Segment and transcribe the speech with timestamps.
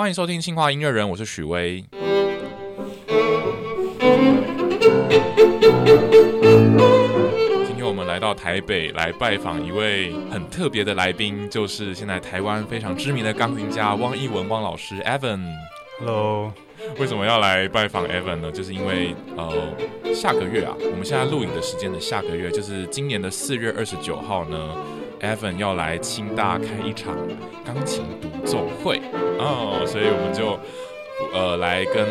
[0.00, 1.84] 欢迎收听清华音乐人，我是许巍。
[7.66, 15.44] 今天我们来到台北来拜访一位很特别的来宾，就是现在台湾非常知名的钢琴家汪义文汪老师 Evan。
[15.98, 16.50] Hello，
[16.98, 18.50] 为什么要来拜访 Evan 呢？
[18.50, 24.74] 就是因为呃，下个月啊，我们现在录影的时间的下个月，就是今年的四月二十九号呢
[25.20, 27.16] ，Evan 要来清大开一场
[27.64, 29.00] 钢琴独奏会
[29.38, 30.58] 哦，所以我们就
[31.32, 32.06] 呃来跟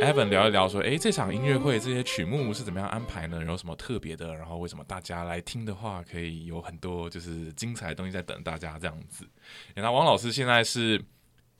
[0.00, 3.44] Evan 聊一聊，说，诶，这场音乐会这些曲目是怎么样安排呢？
[3.44, 4.34] 有什么特别的？
[4.34, 9.26] 然后为什么大家来听的话，可以有很多就是精彩的东西在等大家这样子。
[9.74, 11.04] 那王老师现在是。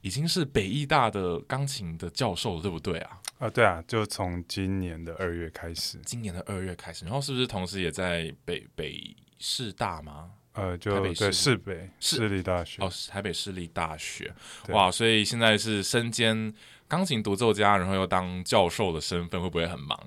[0.05, 3.19] 已经是北艺大的钢琴的教授了，对不对啊？
[3.38, 5.96] 啊，对啊，就从今年的二月开始。
[6.05, 10.30] 今年的二月开始，然后是不是同时也在北北师大吗？
[10.54, 14.32] 呃，就对，市北市立大学哦，台北市立大学。
[14.70, 16.52] 哇，所以现在是身兼
[16.88, 19.98] 钢琴独奏家，然后又当教授的身份，会不会很忙？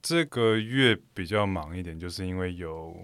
[0.00, 2.96] 这个月比较忙一点，就是因为有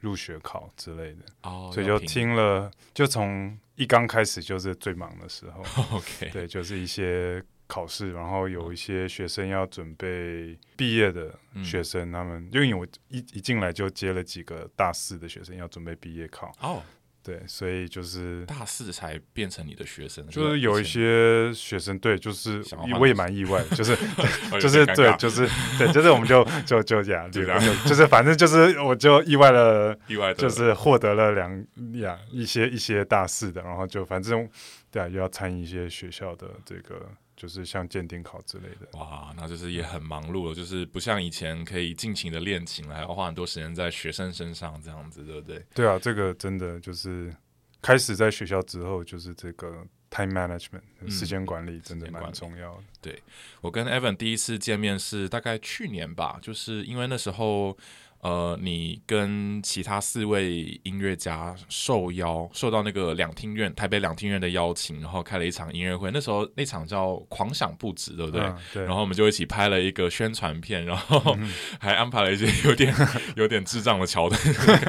[0.00, 3.58] 入学考之类的哦，所以就听了，就从。
[3.76, 5.64] 一刚开始就是最忙的时候，
[5.96, 11.34] OK，对，就是一些考试，然后有一些学生要准备毕业的
[11.64, 16.82] 学生，他们因为我一一进来就接了几个大四的学生要准备毕业考，哦，
[17.22, 22.62] 对，所以就是大四才变成你的学生，就是有一些学生，对，就是
[23.00, 23.96] 我也蛮意外，就是
[24.60, 27.42] 就是对，就是对，就是我们就就就这样，就
[27.88, 34.46] 就是反正就是我就意外了， 意外就是获得了两两一些一些大四的，然后就反正
[34.90, 37.08] 对啊，又要参与一些学校的这个。
[37.36, 45.64] 就是像鉴定考之类的，哇，那就是也很忙碌了，就是不像以前可以尽情的练琴了，还要花很多时间在学生身上，这样子，对不对？
[45.74, 47.34] 对啊，这个真的就是
[47.80, 52.82] 开始在学校之后，就是这个 time management 时间管理真的蛮重要的。
[53.00, 53.22] 对
[53.60, 57.76] 我跟 Evan 第一次见面是大概去年吧，就是因为那时候。
[58.22, 66.08] 呃，你跟其他四位音乐家受邀，受到那个两厅院台北两厅院的邀请，然后开了一场音乐会。
[66.14, 68.40] 那时候那场叫《狂想不止》，对不对？
[68.72, 68.84] 对。
[68.84, 71.36] 然后我们就一起拍了一个宣传片，然后
[71.80, 72.94] 还安排了一些有点
[73.34, 74.40] 有点智障的桥段，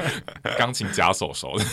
[0.56, 1.64] 钢琴假手手的。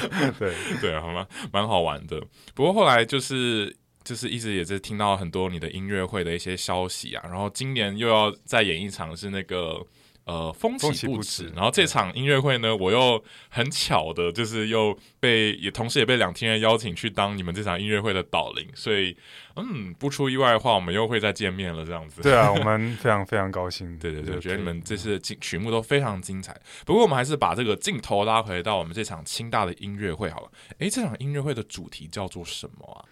[0.38, 1.26] 对对，好吗？
[1.52, 2.18] 蛮好玩的。
[2.54, 9.86] 不过后来就是就是一直也是听到很多你的音乐会的一些消息啊，然后今年又要再演一场是那个。
[10.30, 11.48] 呃，风起不止。
[11.56, 19.16] 然后这场音乐会呢，我又很巧的，就是又被也同时也被两天人邀请去当你们这场音乐会的导领，所以
[19.56, 21.84] 嗯，不出意外的话，我们又会再见面了。
[21.84, 23.94] 这样子，对啊，我们非常非常高兴。
[23.98, 26.56] 对对对，我觉得你们这次曲曲目都非常精彩。
[26.86, 30.50] 不过我们还是把这个镜头拉回到我们这场清大的音乐会好了。
[30.78, 33.02] 诶，这场音乐会的主题叫做什么啊？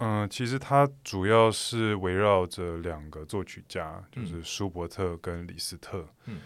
[0.00, 6.06] 嗯，其实它主要是围绕着两个作曲家，就是舒伯特跟李斯特。
[6.26, 6.40] 嗯。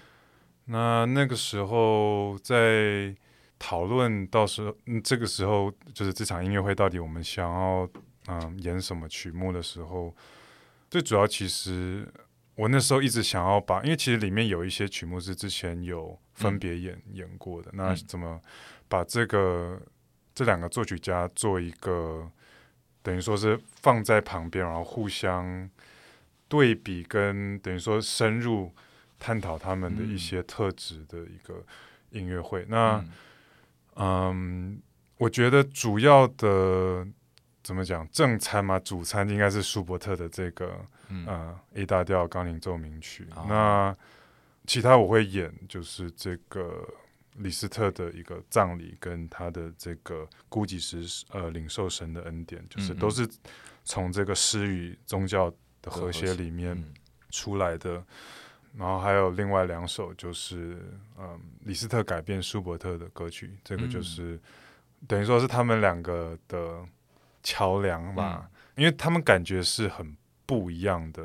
[0.66, 3.14] 那那个时候在
[3.58, 7.88] 讨论，到时候嗯这个时候就是这场音乐会到底我们想要
[8.28, 10.14] 嗯演什么曲目的时候，
[10.88, 12.08] 最主要其实
[12.54, 18.40] 我那时候一直想要把，因为其实里面有一些曲目是之前有分别演演过的，那怎么
[18.88, 19.80] 把这个
[20.34, 22.30] 这两个作曲家做一个
[23.02, 25.68] 等于说是放在旁边，然后互相
[26.48, 28.72] 对比，跟等于说深入。
[29.22, 31.64] 探讨他们的一些特质的一个
[32.10, 32.66] 音乐会。
[32.68, 33.04] 那，
[33.94, 34.82] 嗯，
[35.16, 37.06] 我觉得主要的
[37.62, 40.84] 怎么讲正餐嘛，主餐应该是舒伯特的这个
[41.24, 43.28] 呃 A 大调钢琴奏鸣曲。
[43.48, 43.96] 那
[44.66, 46.84] 其他我会演就是这个
[47.36, 53.28] 李斯特的一个葬礼，跟他的这个孤寂时呃领受神的恩典，就是都是
[53.84, 55.48] 从这个诗与宗教
[55.80, 56.76] 的和谐里面
[57.30, 58.04] 出来的。
[58.76, 60.78] 然后还有另外两首，就是
[61.18, 64.40] 嗯，李斯特改编舒伯特的歌曲，这个就是
[65.06, 66.82] 等于说是他们两个的
[67.42, 70.16] 桥梁吧，因为他们感觉是很
[70.46, 71.24] 不一样的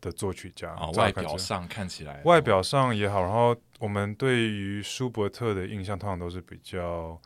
[0.00, 7.20] 的作曲家，外表上看起来，外表上也好，然后我们对于舒伯特的印象通常都是比较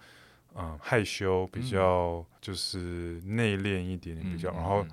[0.55, 4.85] 嗯害羞，比较就是内敛一点，比较然后。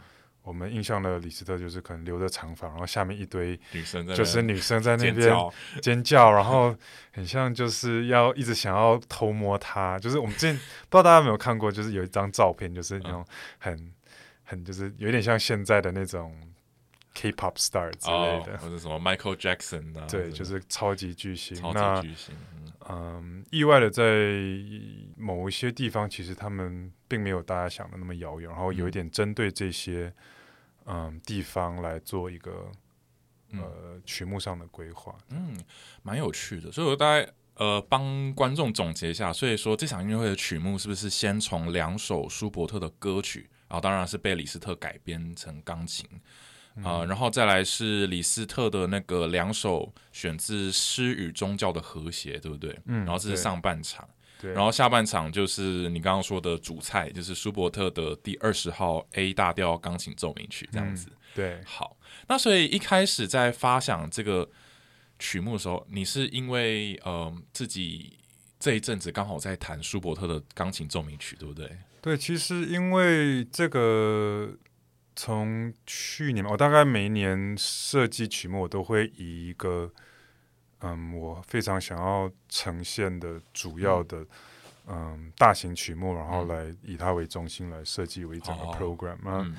[0.44, 5.34] 我们印象的李斯特就是可能留着长发，然后下面一堆女生，就是女生在那边
[5.82, 6.76] 尖叫，然后
[7.14, 9.98] 很像就是要一直想要偷摸他。
[10.00, 10.56] 就是我们之前
[10.90, 13.26] 不知道大家有没有看过，就是有一张照片，就是那种
[13.58, 13.92] 很
[14.44, 16.38] 很就是有点像现在的那种
[17.14, 22.36] K-pop star 之类的，或者什么 Michael Jackson 啊，对，就是超级巨星，超级巨星。
[22.90, 24.04] 嗯，意外的在
[25.16, 30.14] 某一些地方，其实他们并没有大家想的那么遥远，然后有一点针对这些嗯
[31.26, 32.72] 地方来做一个
[33.52, 35.58] 呃曲目上的规划，嗯，
[36.02, 36.72] 蛮有趣的。
[36.72, 46.08] 所以我大概呃帮观众总结一下，所以说这场音乐会的曲目是不是先从两首舒伯特的歌曲，然后当然是被李斯特改编成钢琴。
[46.84, 52.76] 啊，然后再来是李斯特的那个两首选自诗与宗教的和谐，对不对？
[52.86, 54.10] 嗯，然后这是上半场，
[54.44, 61.08] 对，然后下半场就是你刚刚说的主菜，就是舒伯特的第二十号 A 大调钢琴奏鸣曲，这样子。
[61.34, 61.96] 对，好，
[62.28, 64.50] 那所以一开始在发想这个
[65.18, 68.20] 曲目的时候，你是因为呃自己
[68.60, 71.72] 这一阵子刚好在弹舒伯特的钢琴奏鸣曲，对不对？
[72.02, 74.54] 对，其实因为这个。
[75.16, 79.94] 从去年，我大概每一年设计曲目，我都会以一个
[80.84, 84.24] 嗯，我非常想要呈现的主要的
[84.88, 89.56] 嗯大型曲目，然后来以它为中心来设计为整个 program 那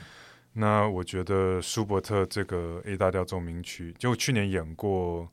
[0.52, 5.28] 那我觉得舒伯特这个 A 大调奏鸣曲，就去年演过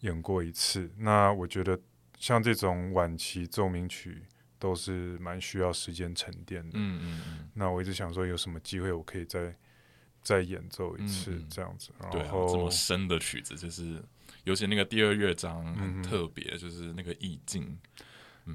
[0.00, 0.92] 演过一次。
[0.98, 1.80] 那我觉得
[2.18, 4.24] 像这种晚期奏鸣曲。
[4.60, 6.70] 都是蛮需要时间沉淀的。
[6.74, 7.48] 嗯嗯嗯。
[7.54, 9.54] 那我一直想说，有什么机会我可以再
[10.20, 11.92] 再演奏一次这样子。
[12.12, 14.02] 然后这么深的曲子，就是
[14.48, 17.78] 尤其那个第二乐章很特别，就是那个意境。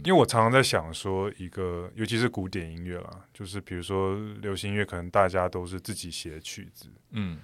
[0.03, 7.37] 因为我常常在想说，一个尤其是古典音乐啦，就是比如说流行音乐，可能大家都是自己写曲子，嗯，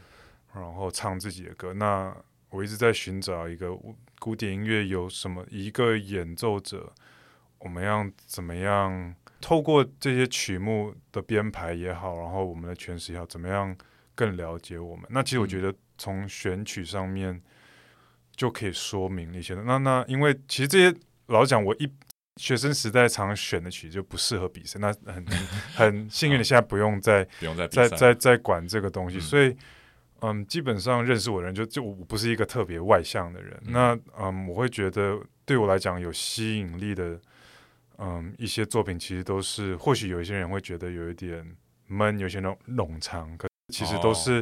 [0.56, 1.76] 然后唱自己的歌。
[1.76, 2.12] 那
[2.50, 3.78] 我一直在寻找一个
[4.18, 6.92] 古典音乐有什么一个演奏者。
[7.60, 13.78] 我们要怎么样透过这些曲目的编排也好，然后我们的诠释也好，怎么样
[14.16, 15.06] 更了解我们？
[15.10, 17.40] 那其实我觉得从选曲上面
[18.40, 19.54] 就可以说明一些。
[19.66, 20.98] 那那因为其实这些
[21.28, 21.92] 老讲，我一
[22.38, 24.80] 学生时代常选的曲就不适合比赛。
[24.80, 25.26] 那很
[25.76, 29.20] 很幸运的，现在不用再不用再再再再管这个东西。
[29.20, 29.54] 所以
[30.22, 33.62] 嗯，基本上认识我的人就就我不是一个特别外向的人。
[33.66, 37.20] 那嗯，我会觉得对我来讲有吸引力的。
[38.02, 41.46] 嗯，一些作品其实都是，或许有一些人会觉得有一点
[41.88, 44.42] 闷，有些那种冗长，可其实都是，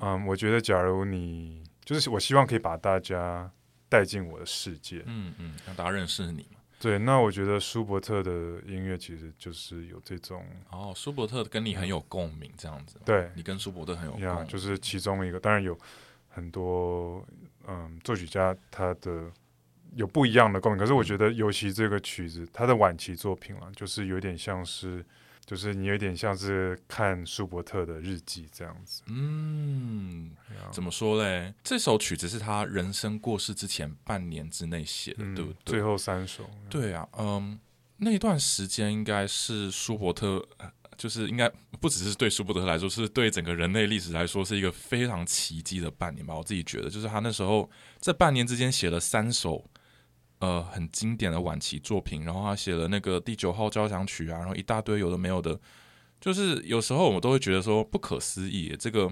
[0.00, 3.50] 嗯，我觉得假如你就是我希望可以把大家
[3.88, 6.60] 带进我的世界，嗯嗯，让大家认识你嘛。
[6.80, 8.30] 对，那我觉得舒伯特的
[8.66, 15.78] 音乐其实就是有这种，哦，舒伯特跟你很有共鸣，这样子，对，你跟舒伯特很有共鸣，就是其中一个，当然有
[16.28, 17.24] 很多，
[17.66, 19.30] 嗯，作曲家他的。
[19.96, 25.06] 有不一样的共鸣，可是我觉得，尤其这个曲子，他的晚期作品了，就是有点像是，
[25.46, 29.02] 就是你有点像是看舒伯特的日记这样子。
[29.06, 30.30] 嗯，
[30.72, 31.52] 怎么说嘞？
[31.62, 35.56] 这首曲子是他人生过世之前半年之内写的，对不对？
[35.64, 36.48] 最后三首。
[36.70, 37.60] 对啊，嗯，
[37.98, 40.42] 那段时间应该是舒伯特，
[40.96, 41.50] 就是应该
[41.80, 46.34] 不只是对舒伯特来说，是对整个人类历史来说，是一个非常奇迹的半年吧。
[46.34, 47.70] 我自己觉得，就是他那时候
[48.00, 49.70] 这半年之间写了三首。
[50.44, 55.58] 呃，很经典的晚期作品，然后他写了那个第九号交响曲啊，然后一大堆有的没有的，
[56.20, 59.10] 就是有时候我都会觉得说不可思议，这个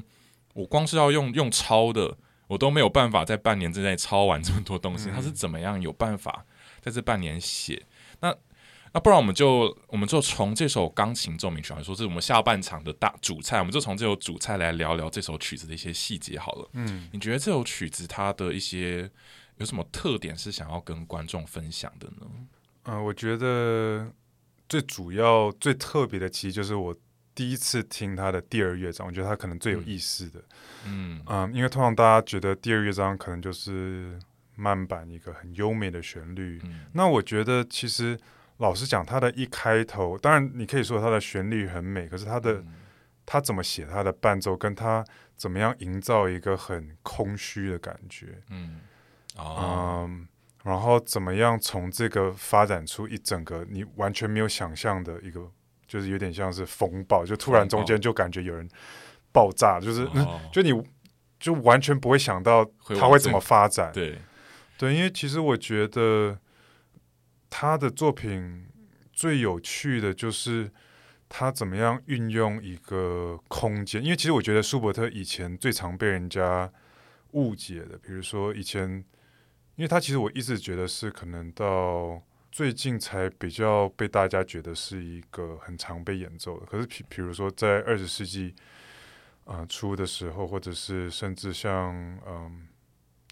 [0.52, 2.18] 我光是要用用抄的，
[2.48, 6.44] 我都没有办法在半年之内抄完这么多东西，他是怎么样有办法
[6.82, 7.82] 在这半年写？
[8.20, 8.36] 那
[8.92, 16.68] 那不然我们就我们就从这首钢琴奏鸣曲来说，这是我们下半场的大主菜，我们就从这首主菜来聊聊这首曲子的一些细节好了。
[16.74, 19.10] 嗯，你觉得这首曲子它的一些？
[19.62, 22.26] 有什么特点是想要跟观众分享的呢？
[22.86, 24.12] 嗯，我觉得
[24.68, 26.92] 最主要、最特别的，其实就是我
[27.32, 30.42] 第一次听他的第二乐章，我觉得他可能最有意思的。
[30.84, 34.18] 嗯嗯，因为通常大家觉得第二乐章可能就是
[34.56, 36.60] 慢板一个很优美的旋律。
[36.92, 38.18] 那我觉得其实
[38.56, 42.64] 老实讲，他的一开头，当然你可以说他的旋律很美，可是他的
[43.24, 45.04] 他怎么写他的伴奏，跟他
[45.36, 48.80] 怎么样营造一个很空虚的感觉，嗯。
[49.38, 50.28] 嗯，
[50.62, 55.50] 然后怎么样从这个发展出一整个你完全没有想象的一个，
[55.86, 58.68] 就是有点像是风暴，就突然中间就感觉有人
[59.32, 60.06] 爆炸，就是
[60.52, 60.70] 就你
[61.40, 62.62] 就完全不会想到
[62.98, 63.90] 他会怎么发展。
[63.92, 64.18] 对
[64.76, 66.38] 对，因为其实我觉得
[67.48, 68.66] 他的作品
[69.12, 70.70] 最有趣的就是
[71.28, 76.70] 他怎么样运用一个空间，因为其实我觉得舒伯特以前最常被人家
[77.30, 79.02] 误解的，比如说以前。
[79.76, 86.66] 因为他其实我一直觉得是可能到最近才比较被大家觉得是一个很常被演奏的。
[86.66, 88.54] 可是，比比如说在二十世纪
[89.44, 91.94] 啊初的时候，或者是甚至像
[92.26, 92.68] 嗯，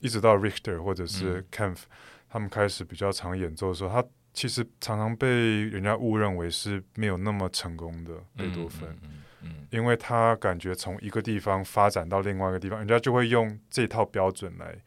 [0.01, 1.81] 一直到 Richter 或者是 Kempf，
[2.29, 5.29] 他们开始比较常演奏的时候，他其实常常被
[5.65, 8.15] 人家误认为是没有那么成功的。
[8.37, 14.81] 贝多芬，嗯嗯，因为他感觉从一个地方发展到另外一个地方，人家就会用这套标准来评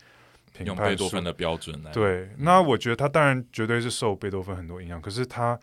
[0.66, 5.60] 用判贝多芬的标准来，对，那我觉得他当然绝对是受贝多芬很多影响，可是他，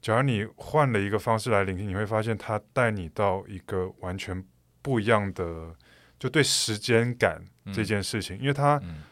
[0.00, 4.42] 假如你换了一个方式来聆听，你会发现他带你到一个完全
[4.80, 5.74] 不一样的，
[6.18, 9.02] 就对时间感这件事情，因为他嗯。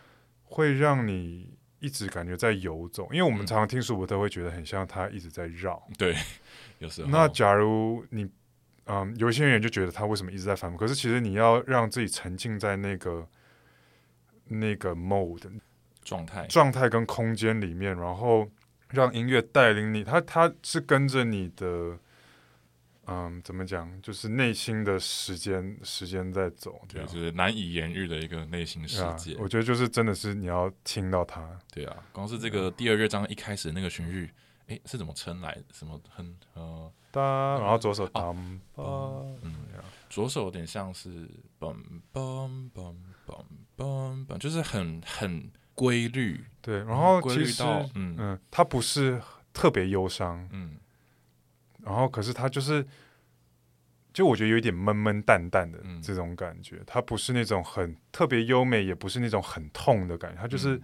[0.53, 3.47] 会让你一直感觉在游走，因为我们嗯。
[3.47, 5.81] 常常听舒伯特会觉得很像他一直在绕。
[5.97, 6.13] 对，
[6.81, 7.05] 有时。
[7.05, 7.09] 候。
[7.09, 8.29] 那假如你，
[8.87, 13.25] 嗯，有一些人就觉得他为什么一直在反复，可是其实你要让自己沉浸在那个
[14.55, 15.61] 那个 mode
[16.03, 18.51] 状态，状态跟空间里面，然后
[18.89, 21.99] 让音乐带领你，它它是跟着你的，
[23.07, 27.13] 嗯，怎么讲，就是内心的时间时间在走，这对，样。
[27.13, 29.37] 就是难以言喻的一个内心世界。
[29.39, 34.29] 我觉得就是真的是你要听到它，对啊，光是这个第二乐章一开始那个旋律，
[34.67, 35.57] 诶，是怎么称来？
[35.73, 38.35] 什么哼呃，哒，然后左手哦当
[38.75, 38.85] 吧，
[39.43, 39.55] 嗯
[40.09, 41.09] 左手有点像是
[41.61, 41.77] 嘣
[42.13, 42.95] 嘣嘣
[43.27, 43.45] 嘣
[43.81, 49.21] 嘣嘣，就是很很规律，对，然后其实到嗯嗯，它不是
[49.53, 50.77] 特别忧伤，嗯
[51.83, 52.87] 然后可是它就是。
[54.13, 60.83] 就我觉得有一点闷闷淡淡的嗯这种感觉，它不是那种很特别优美，也不是那种很痛的感觉，它就是嗯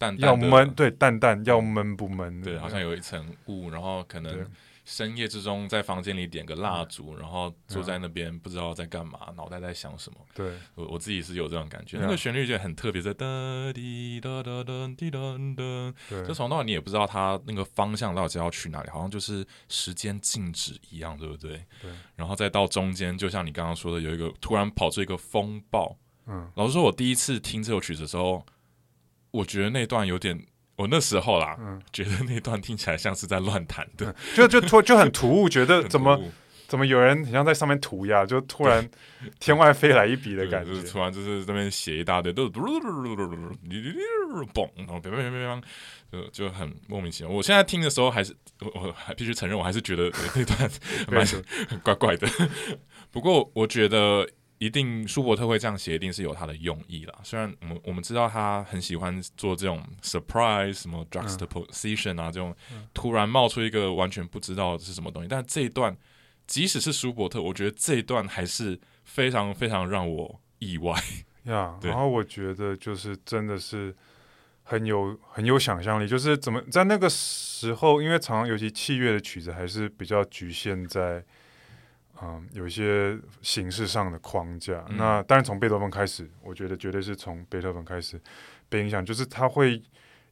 [0.00, 4.44] 淡淡要闷，对，淡淡要闷不闷，对，好像有一层雾，然后可能
[4.84, 10.18] 深夜之中在房间里点个蜡烛，然后坐在那边不知道在干嘛，脑袋在想什么。
[10.34, 13.26] 对我我自己是有这种感觉，那个旋律就很特别，在哒
[13.72, 15.18] 滴哒哒哒滴哒
[15.56, 21.64] 哒，对，就从到你也不知道它那个方向到底要去哪里，好像就是时间静止一样，对不对？
[21.80, 21.90] 对。
[22.14, 25.96] 然后再到中间，就像你刚刚说的，有一个突然跑出一个风暴。
[26.26, 28.44] 嗯老实说，我第一次听这首曲子的时候，
[29.30, 36.20] 我觉得那段有点，我那时候啦，嗯，觉得那段听起来像是在乱弹的，就就突就很突兀，觉得怎么
[36.66, 38.88] 怎么有人好像在上面涂鸦，就突然
[39.38, 45.62] 天外飞来一笔的感觉，就是突然就是这边写一大堆，都嘟嘟嘟嘟嘟嘟嘣，然后别别别
[46.10, 47.32] 就就很莫名其妙。
[47.32, 50.70] 我现在听的时候，还是我我还必须承认，我还是觉得那段
[51.10, 51.26] 蛮
[51.82, 52.28] 怪怪的。
[53.10, 54.28] 不过我觉得
[54.58, 57.14] 一定舒伯特会这样写，一定是有他的用意啦。
[57.22, 62.54] 虽然我们我们知道他很喜欢做这种 surprise 什么 juxtaposition 啊，这种
[62.94, 65.94] 突然冒出一个完全不知道是什么东西，但这一段
[66.46, 70.94] 即使是舒伯特，我觉得这一段还是非常非常让我意外。
[71.44, 73.94] 然后我觉得就是真的是
[74.62, 81.24] 很有很有想象力，就是怎么在那个时候，因为常常尤其器乐的曲子还是比较局限在。
[82.22, 84.84] 嗯，有一些形式上的框架。
[84.88, 84.96] 嗯。
[84.96, 88.20] 那当然，从贝多芬开始，我觉得绝对是从贝多芬开始
[88.68, 89.82] 被影响，就是他会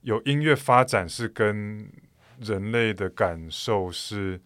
[0.02, 1.90] 有音乐发展是跟
[2.40, 4.40] 人类的感受是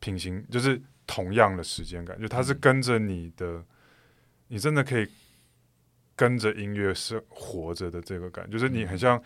[0.00, 2.58] 平行，就是同样的时间感，就它是嗯。
[2.60, 3.64] 跟着你的，
[4.48, 5.06] 你真的可以
[6.14, 9.22] 跟着音乐是活着的这个感觉，就是你很像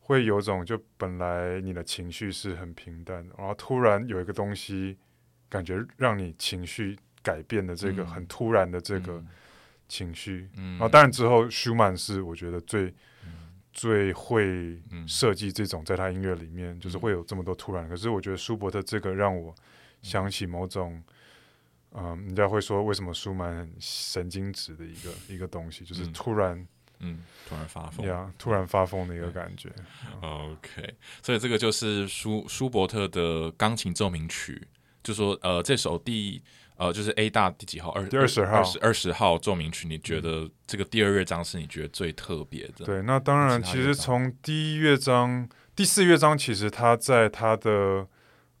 [0.00, 4.96] 会有种就本来你的情绪是很平淡的，然后突然有一个东西
[5.48, 8.06] 感觉让你情绪改变的这个嗯。
[8.06, 9.28] 很突然的这个嗯。
[9.88, 10.72] 情绪，嗯。
[10.72, 12.86] 然后当然之后舒曼是我觉得最
[13.24, 13.32] 嗯。
[13.72, 15.06] 最会嗯。
[15.06, 17.88] 设计这种在他音乐里面，就是嗯会有这么多突然。
[17.88, 19.54] 可是我觉得舒伯特这个让我
[20.02, 21.02] 想起某种，
[21.92, 26.66] 嗯，人家会说为什么舒曼很神经质的一个一个东西，就是嗯突然
[27.00, 28.06] 嗯，突然发疯。
[28.06, 29.70] 呀，突然发疯的一个感觉。
[30.20, 34.66] OK，所以这个就是舒舒伯特的钢琴奏鸣曲，
[35.06, 36.42] 就说呃这首第
[36.76, 48.04] 呃就是 A 大第几号二第20号二十二十号奏鸣曲，你觉得这个第二乐章是你觉得最特别的？，对，那当然，其实从第一乐章、第四乐章，其实它在它的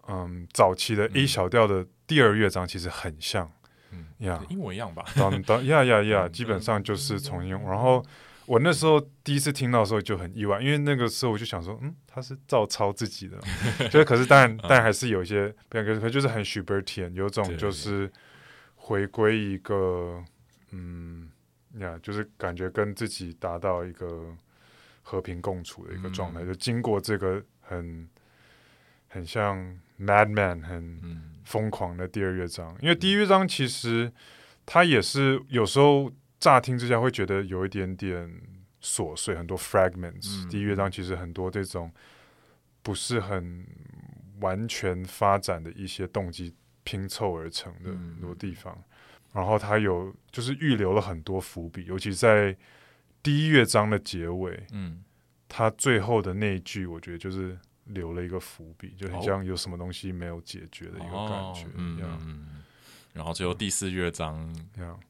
[0.06, 3.50] 嗯早期的 A 嗯小调的第二乐章其实很像
[3.90, 4.40] 嗯，呀。
[4.48, 5.04] 一模一样吧？
[5.16, 7.68] 当当呀呀呀，嗯基本上就是重用。
[7.68, 8.04] 然后
[8.46, 13.38] 我那时候第一次听到的时候就很意外，因为那个时候我就想说，嗯，他是照抄自己的，
[13.90, 18.10] 就是可是当然，但还是有一些，不然可可就是很 Schubertian，有种就是
[18.76, 20.22] 回归一个，
[20.70, 21.30] 嗯
[21.78, 24.34] 呀，就是感觉跟自己达到一个
[25.02, 26.46] 和平共处的一个状态，嗯。
[26.46, 28.08] 就经过这个很
[29.08, 31.00] 很像 Madman 很。
[31.02, 34.12] 嗯疯狂的第二乐章，因为第一乐章其实
[34.66, 38.30] 它也是有时候乍听之下会觉得有一点点
[38.82, 41.90] 琐碎，很多 fragments、嗯第一乐章其实很多这种
[42.82, 43.66] 不是很
[44.40, 48.14] 完全发展的一些动机拼凑而成的嗯。
[48.14, 48.76] 很多地方，
[49.32, 52.56] 然后它有就是预留了很多伏笔，尤其在
[53.22, 55.02] 第一乐章的结尾，嗯。
[55.48, 59.22] 他最后的那一句，我觉得就是留了一个伏笔，就很哦。
[59.22, 62.20] 像有什么东西没有解决的一个感觉哦嗯一样。
[62.26, 62.55] 嗯。
[63.16, 64.54] 然后最后第四乐章，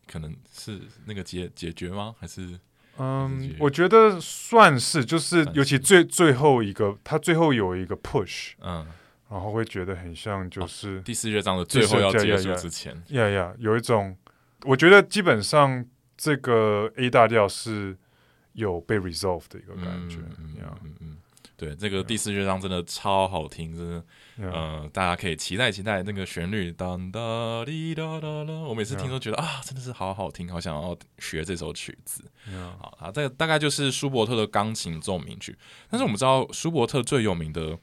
[0.07, 2.15] 可能是那个解解决吗？
[2.21, 2.59] 还是？
[2.99, 8.87] 嗯，我觉得算是，就是尤其最最后一个，他最后有一个 push，嗯，
[9.29, 14.17] 然后会觉得很像就是第四乐章的最后要结束之前，呀呀，有一种，
[14.63, 15.85] 我觉得基本上
[16.17, 17.95] 这个 A 大调是
[18.55, 21.17] 有被 resolve 的一个感觉嗯嗯嗯嗯，
[21.57, 23.97] 对，这个第四乐章真的超好听，真的，
[24.47, 32.23] 呀呃，大家可以期待期待那个旋律，当哒滴哒我每次听都觉得啊，真的是好好听，好想要学这首曲子。
[32.53, 35.57] 呀好啊，这个大概就是舒伯特的钢琴奏鸣曲。
[35.89, 37.79] 但是我们知道，舒伯特最有名的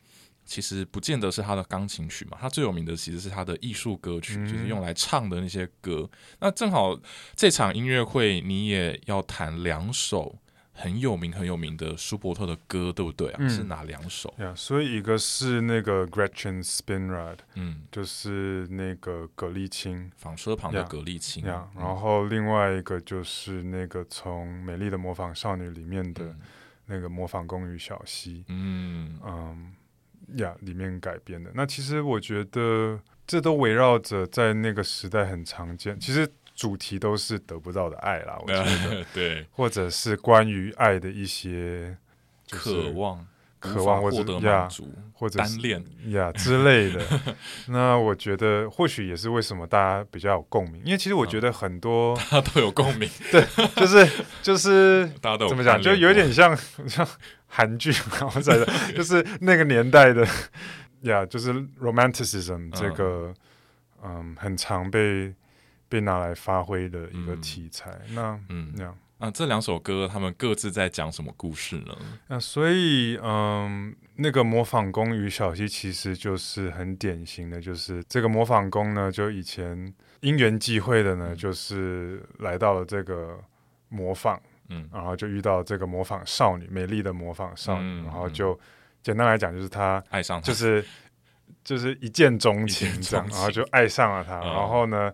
[0.45, 4.47] 其实不见得是他的钢琴曲嘛，他最有名的其实是他的艺术歌曲，嗯。
[4.47, 6.07] 就是用来唱的那些歌。
[6.39, 6.95] 那正好
[7.35, 10.37] 这场音乐会你也要弹两首
[10.75, 13.37] 很有名很有名的舒伯特的歌，对不对啊？
[13.39, 14.33] 嗯是哪两首？
[14.39, 21.45] 呀，所以一个是那个 Gretchen Spinrad，嗯，就是那个葛丽青纺车旁的呀格丽青。
[21.45, 26.39] 然后另外一个就是那个从《美丽的模仿少女》里面的嗯
[26.87, 29.73] 那个模仿公寓小溪，嗯嗯，
[30.37, 31.51] 呀，里面改编的。
[31.53, 41.97] 那其实我觉得这都围绕着在那个时代很常见，其实主题都是得不到的爱啦，我觉得， 对，或者是关于爱的一些
[42.45, 43.25] 就是渴望。
[43.59, 44.67] 渴望或者呀
[45.13, 45.81] 或者是单恋，
[46.11, 47.01] 呀之类的。
[47.69, 53.41] 那我觉得或许也是为什么大家比较有共鸣，因为其实我觉得很多 大家都有共鸣，对
[53.73, 54.05] 就是
[54.41, 56.53] 就是大家都有怎么讲，就有点像
[56.89, 57.07] 像
[57.47, 58.53] 韩剧，然后在
[58.93, 60.27] 就是那个年代的
[61.03, 63.33] 呀，就是 romanticism 这个
[64.03, 65.33] 嗯很常被
[65.89, 67.99] 被拿来发挥的一个嗯题材。
[68.09, 68.71] 那嗯。
[68.75, 68.97] 那样。
[69.19, 71.95] 啊，这两首歌他们各自在讲什么故事呢？
[72.27, 81.37] 那所以嗯，那个模仿工与小溪其实就是很典型的，就是这个模仿工呢，就以前因缘际会的呢，嗯。
[81.37, 83.39] 就是来到了这个
[83.87, 84.41] 模仿。
[84.69, 84.89] 嗯。
[84.91, 88.59] 然后就遇到这个模仿少女，美丽的模仿少女，嗯然后就
[89.03, 90.83] 简单来讲，就是他爱上他就是
[91.63, 95.11] 就是一见钟情这样，然后就爱上了他，嗯然后呢，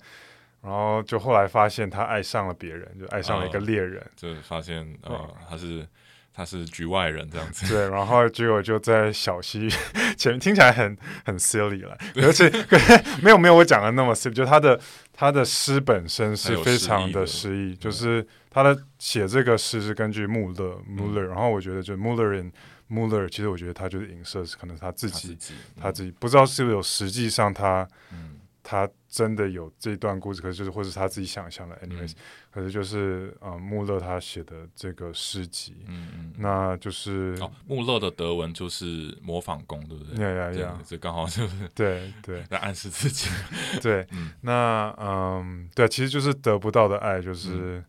[0.61, 5.87] 然后就后来发现他爱上了别人，就爱上了一个嗯猎人，就发现呃哦他是
[6.33, 9.69] 他是局外人这样子，对，然后结果就在小溪
[10.17, 12.49] 前面，听起来很很 silly 了，而且
[13.21, 14.79] 没有没有我讲的那么 silly，就他的
[15.13, 20.95] 他的诗本身是非常的诗意，就是他的写这个诗是根据穆勒嗯。
[20.95, 22.51] 穆勒，然后我觉得就 Muller in
[22.89, 28.28] Muller，其实我觉得他就是影射是可能他自己他自己他自己不知道是不是有实际上他嗯
[28.69, 32.13] 他真的有这段故事，可是就是或是他自己想象的嗯，anyways，、
[32.51, 40.15] 可是就是呃穆勒他写的这个诗集，嗯嗯，那就是哦，穆勒的德文就是模仿工，对不对？
[40.17, 42.43] 对呀呀呀，这刚好就是 对对。
[42.43, 43.27] 在暗示自己，
[43.81, 44.33] 对，嗯。
[44.41, 47.83] 那嗯，对，其实就是得不到的爱，就是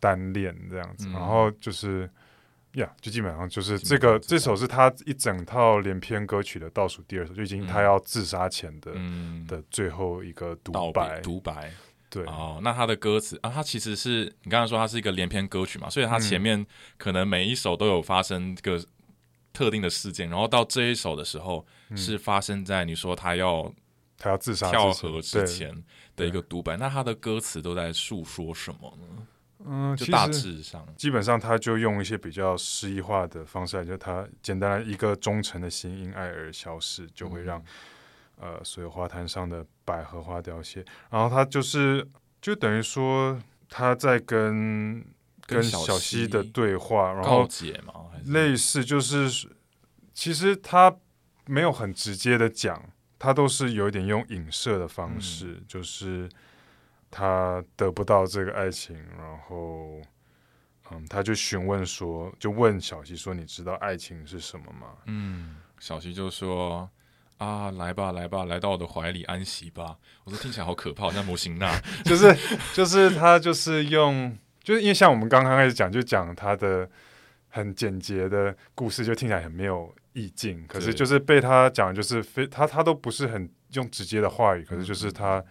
[0.00, 1.12] 单恋这样子，嗯。
[1.12, 2.10] 然后就是
[2.76, 7.84] 呀，就基本上就是基这个这首是他一整套连篇歌曲的倒数第二首，就已经他嗯。
[7.84, 11.72] 要自杀前的、嗯，的最后一个独白，独白。
[12.08, 16.42] 对，哦，那他的歌词啊，他其实是你刚才说他是一个连篇歌曲嘛，所以他前嗯。
[16.42, 18.82] 面可能每一首都有发生一个
[19.52, 21.96] 特定的事件，然后到这一首的时候嗯。
[21.96, 23.72] 是发生在你说他要
[24.18, 25.74] 他要自杀跳河之前
[26.14, 29.26] 的一个独白，那他的歌词都在诉说什么呢？
[29.64, 37.62] 嗯，就大其实致上，基本上他就用一些比较诗意化的方式来，就他简单的一个忠诚的心因爱而消逝，就会让、
[38.38, 40.84] 呃所有花坛上的百合花凋谢。
[41.10, 42.06] 然后他就是
[42.40, 45.02] 就等于说他在跟
[45.46, 47.94] 跟小小溪溪的对话，然后解嘛，
[48.26, 49.48] 类似就是
[50.12, 50.94] 其实他
[51.46, 56.28] 没有很直接的讲，他都是有一点用影射的方式，就是
[57.10, 60.00] 他得不到这个爱情，然后
[60.90, 66.88] 嗯，他就询问说，就问小溪说：“你知道爱情是什么吗嗯，小溪就说。
[67.38, 69.98] 啊，来吧，来吧，来到我的怀里安息吧。
[70.24, 72.34] 我说听起来好可怕，好像摩西娜。” 就是
[72.72, 76.88] 就是他就是用，就是因为像我们刚刚开始讲，就讲他的
[77.50, 80.64] 很简洁的故事，就听起来很没有意境。
[80.66, 85.44] 可是就是被他讲，就是非他他都不是很用直接的话语，可是就是他嗯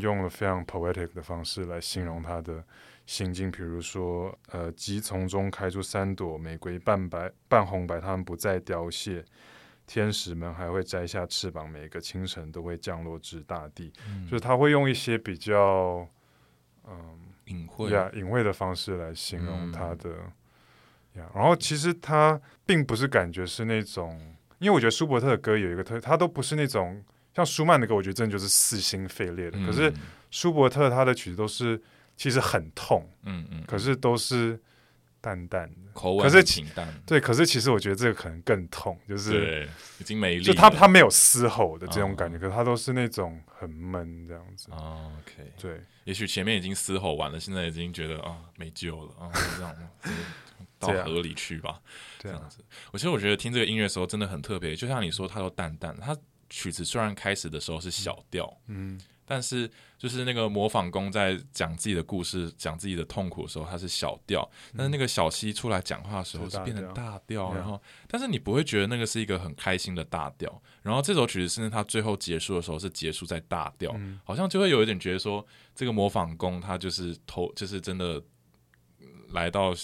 [0.00, 2.64] 用了非常 poetic 的方式来形容他的
[3.06, 9.24] 心境，比如说呃，棘丛中开出三朵玫瑰，半白半红白，它们不再凋谢。
[9.86, 13.90] 天使们还会摘下翅膀，每个清晨都会降落至大地。
[14.24, 16.06] 就是他会用一些比较
[16.86, 20.10] 嗯隐晦，呀隐晦的方式来形容嗯他的
[21.34, 27.02] 然后其实他并不是感觉是那种，因为我觉得舒伯特的歌有一个特，他都不是那种
[27.38, 29.58] 像舒曼的歌，我觉得真的就是撕心肺裂的。
[29.64, 29.92] 可是
[30.30, 31.80] 舒伯特他的曲子都是
[32.16, 34.60] 其实很痛，嗯嗯，可是都是。
[35.20, 36.88] 淡淡的口吻，可是清淡。
[37.04, 40.44] 对，可是其实我觉得这个可能更痛，就是已经没力。
[40.44, 44.68] 就他他没有嘶吼的这种感觉，可是他都是那种很闷这样子。
[44.70, 49.76] OK，对，也许前面已经嘶吼完了，现在已经觉得啊没救了啊，这样
[50.78, 51.80] 到河里去吧，
[52.20, 52.64] 这样子。
[52.92, 55.96] 我其实我觉得听这个音乐的时候真的很特别，就像你说，它都淡淡。
[56.00, 56.16] 它
[56.50, 59.00] 曲子虽然开始的时候是小调，嗯。
[59.30, 64.40] 但是，就是那个模仿工在讲自己的故事、讲自己的痛苦的时候，它是小调；
[64.74, 67.52] 但是那个小溪出来讲话的时候，是变成大调。
[67.52, 70.62] 然后，但是你不会觉得那个是一个很开心的大调。
[70.80, 78.22] 然后这首曲子甚至它最后结束的时候是结束在大调，好像就会有一点觉得说，这个模仿工他就是偷，就是真的
[79.32, 79.74] 来到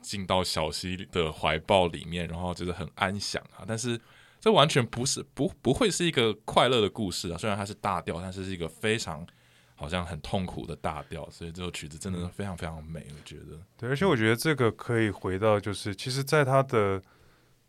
[0.00, 3.62] 进到小溪的怀抱里面，然后就是很安详啊。
[3.68, 4.00] 但是。
[4.40, 7.38] 这完全不是不不会是一个快乐的故事啊！
[7.38, 9.26] 虽然它是大调，但是是一个非常
[9.74, 11.28] 好像很痛苦的大调。
[11.30, 13.60] 所以这首曲子真的是非常非常美，我觉得。
[13.76, 17.02] 对，而且我觉得这个可以回到，就是其实，在他的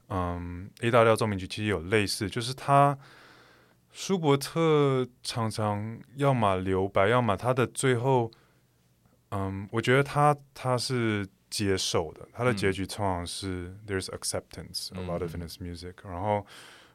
[0.10, 2.98] 嗯 A 大调奏鸣曲，其实有类似，就是他
[3.92, 8.32] 舒伯特常常要么留白，要么他的最后，
[9.32, 16.46] 嗯，我觉得他他是接受的，他的结局通常是 There's acceptance a lot of in his music，然后。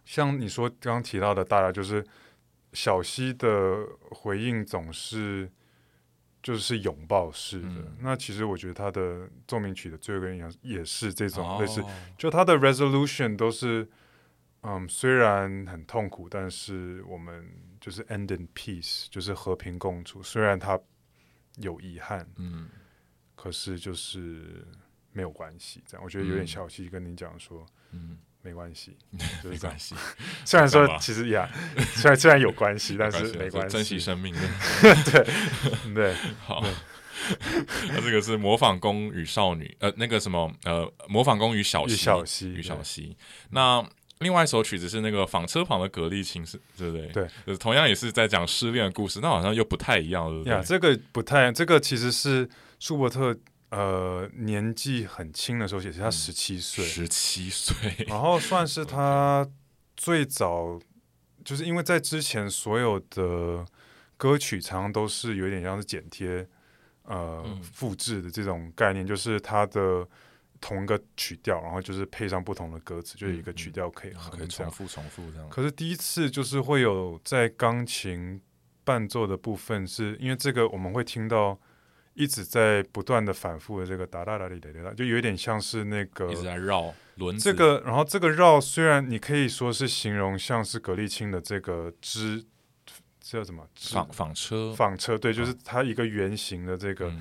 [0.05, 2.05] 像你说刚刚提到的，大家就是
[2.73, 5.49] 小溪的回应总是
[6.43, 7.93] 就是拥抱式的。
[8.01, 11.85] 那其实我觉得他的奏鸣曲的最后一个印象也是这种类似，
[12.19, 13.89] 就他的 resolution 都是
[14.63, 17.49] 嗯，虽然很痛苦，但是我们
[17.81, 20.21] 就是 end in peace，就是和平共处。
[20.21, 20.77] 虽然他
[21.59, 22.69] 有遗憾，嗯，
[23.43, 24.65] 可是就是
[25.13, 25.83] 没有关系。
[25.87, 28.19] 这样我觉得有点小气跟你讲说，嗯。
[28.45, 28.97] 没关系，
[29.49, 29.95] 没关系。
[30.45, 31.49] 虽然说其实呀，
[31.95, 33.77] 虽然虽然有关系，但是没关系。
[33.77, 34.35] 珍惜生命。
[34.83, 36.61] 对对， 好。
[37.89, 43.17] 那这个是模仿宫与少女，呃，那个什么，呃，模仿宫与小溪，小溪，与小溪。
[43.51, 43.81] 那
[44.19, 47.29] 另外一首曲子是那个纺车旁的格力琴，是，对不对？
[47.47, 50.53] 对，同样也是在讲失恋的故事，那好像又不太一样，对不对？
[50.53, 52.49] 呀，这个不太，这个其实是
[52.83, 53.39] 舒伯特。
[53.71, 57.75] 呃，年纪很轻的时候写，他十七岁，十七岁，
[58.07, 59.49] 然后算是他
[59.97, 60.79] 最早，
[61.43, 63.65] 就是因为在之前所有的
[64.19, 66.47] 歌曲常常都是有点像是剪贴、
[67.05, 70.07] 呃复制的这种概念，就是它的
[70.61, 75.49] 同一个曲调，然后就是配上不同的歌词，就是一个曲调可以可以重复重复这样。
[75.49, 78.39] 可是第一次就是会有在钢琴
[78.85, 81.59] 伴奏的部分，是因为这个我们会听到。
[82.15, 87.45] 一直在不断的反复的这个哒哒哒哩哒哒，就有点像是那个一直在绕轮子。
[87.45, 92.45] 这个，然后这个绕虽然你可以说是形容像是格力青的这个织，
[93.21, 93.67] 这叫什么？
[93.75, 94.73] 纺纺车。
[94.75, 97.13] 纺车，对，就是它一个圆形的这个。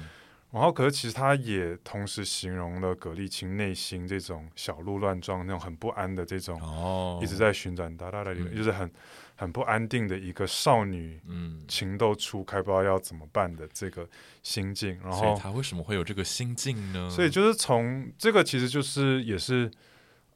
[0.51, 8.91] 然后，可是其实他也同时形容了葛丽青内心这种小鹿乱撞、那种很不安的这种，哦，一直在旋转哒哒哒哩，就是很。
[9.37, 14.07] 很不安定的一个少女，嗯，情窦初开，不知道要怎么办的这个
[14.43, 14.99] 心境。
[15.01, 17.09] 然后他为什么会有这个心境呢？
[17.09, 19.71] 所以就是从这个，其实就是也是，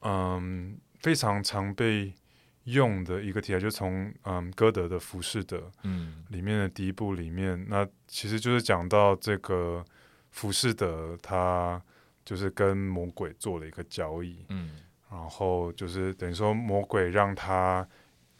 [0.01, 2.11] 嗯，非常常被
[2.63, 9.85] 用的一个题材，就从嗯歌德的《浮士德》嗯里面的第一部里面，那其实就是讲到这个
[10.35, 11.81] 浮士德，他
[12.23, 14.71] 就是跟魔鬼做了一个交易，嗯，
[15.09, 17.87] 然后就是等于说魔鬼让他。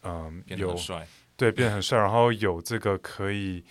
[0.07, 3.65] 嗯，有帅，对，变得很帅，然后有这个可以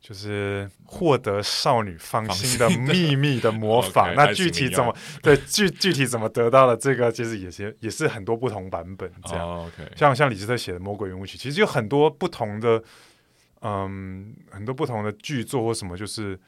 [0.00, 4.12] 就是获得少女芳心的秘密的魔法。
[4.14, 9.68] 那具体怎么对具具体怎么得到的这个，其实也是也是很多不同版本这样。
[9.96, 12.80] 像像李斯特写的《魔鬼圆舞曲》，其实有很多不同的，
[13.62, 16.38] 嗯，很多不同的剧作或什么，就是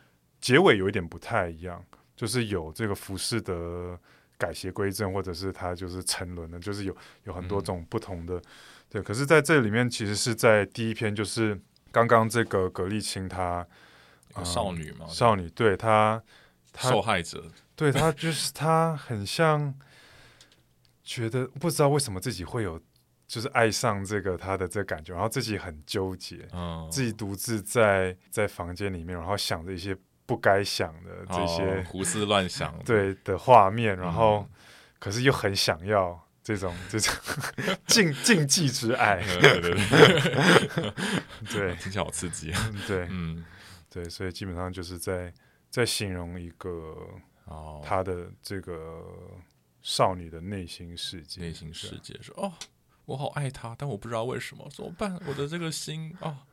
[0.45, 1.83] 结尾有一点不太一样，
[2.15, 3.99] 就是有这个服饰的
[4.37, 8.39] 改邪归正，或者是他就是沉沦了，就是有有很多种不同的。
[8.91, 11.59] 对，可是在这里面，其实是在第一篇，就是
[11.91, 13.67] 刚刚这个葛丽青她
[14.45, 16.23] 少女嘛，少女，对她，
[16.77, 17.43] 受害者，
[17.75, 19.75] 对她就是她很像，
[21.03, 22.79] 觉得不知道为什么自己会有，
[23.27, 34.49] 就是爱上这个她的这感觉，然后自己很纠结，嗯，自己独自在在房间里面，然后想着一些不该想的这些胡思乱想， 对的画面，然后
[34.99, 36.21] 可是又很想要。
[36.45, 37.15] 这种这 种
[37.87, 40.93] 禁禁忌之爱， 对对对，
[41.51, 42.53] 对，听起来好刺激。
[42.87, 43.43] 对，嗯，
[43.89, 45.33] 对，所以基本上就是在
[45.71, 46.95] 在形容一个
[47.47, 49.03] 哦，他的这个
[49.81, 52.53] 少女的内心世界，内心世界说哦，
[53.07, 55.19] 我好爱他，但我不知道为什么，怎么办？
[55.27, 56.45] 我的这个心啊。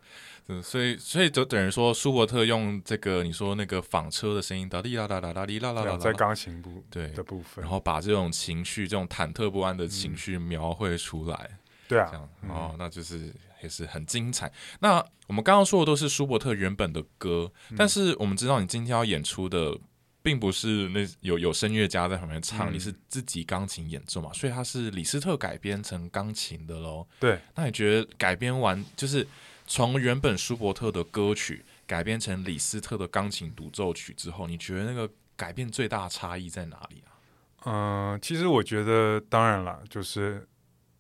[0.52, 11.58] 嗯，所以所以就等于说，舒伯特用这个你说那个纺车的声音，哒哩啦啦啦啦哩啦啦啦，在钢琴部对的部分，然后把这种情绪、这种忐忑不安的情绪描绘出来。
[11.88, 13.34] 对啊，这样哦，那就是
[13.64, 14.52] 也是很精彩。
[14.82, 19.78] 那我们刚刚说的都是舒伯特原本的歌，但是我们知道你今天要演出的，
[20.22, 27.08] 并不是那有有声乐家在旁边唱，你是自己钢琴演奏嘛，所以它是李斯特改编成钢琴的喽。
[27.20, 29.26] 对，那你觉得改编完就是？
[29.74, 37.16] 从原本舒伯特的歌曲改编成李斯特的钢琴独奏曲之后，你觉得那个改变最大的差异在哪里啊？
[37.64, 40.46] 嗯，其实我觉得，当然了，就是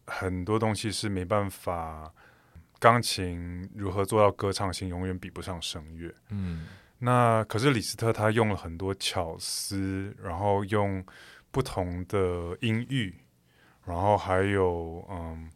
[0.07, 2.13] 很多东西是没办法，
[2.79, 6.09] 钢琴如何做到歌唱性，永远比不上声乐。
[6.29, 6.65] 嗯，
[6.99, 11.05] 那可是李斯特他用了很多巧思，然后用
[11.51, 13.13] 不同的音域，
[13.83, 15.51] 然后还有嗯。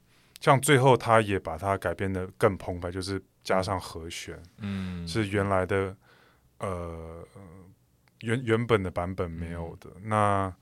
[0.45, 5.97] 像最后，他也把它改编的更澎湃，就是加上和弦，嗯，是原来的
[6.59, 7.27] 呃
[8.21, 9.89] 原原本的版本没有的。
[10.03, 10.53] 那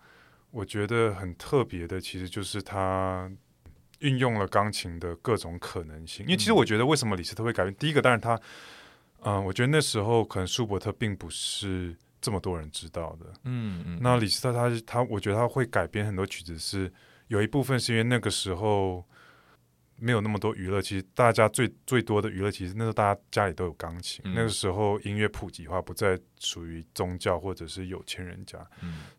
[0.52, 3.30] 我觉得很特别的，其实就是他
[4.00, 6.26] 运用了钢琴的各种可能性。
[6.28, 7.76] 因为其实我觉得，为什么李斯特会改编？
[7.76, 8.40] 第一个，当然他，
[9.24, 14.00] 嗯，我觉得那时候可能舒伯特并不是这么多人知道的，嗯嗯。
[14.02, 16.90] 那李斯特他他，我觉得他会改编很多曲子，是
[17.28, 19.06] 有一部分是因为那个时候。
[19.98, 24.24] 没有那么多娱乐，其实大家最最多的娱乐，其实那时候大家家里都有钢琴。
[24.34, 28.60] 那个时候音乐普及化不再属于宗教或者是有钱人家，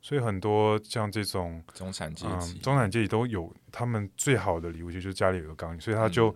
[0.03, 6.35] 所以很多像这种中产阶级，中产阶级都有他们最好的礼物，就是家里有个钢琴，所以他就。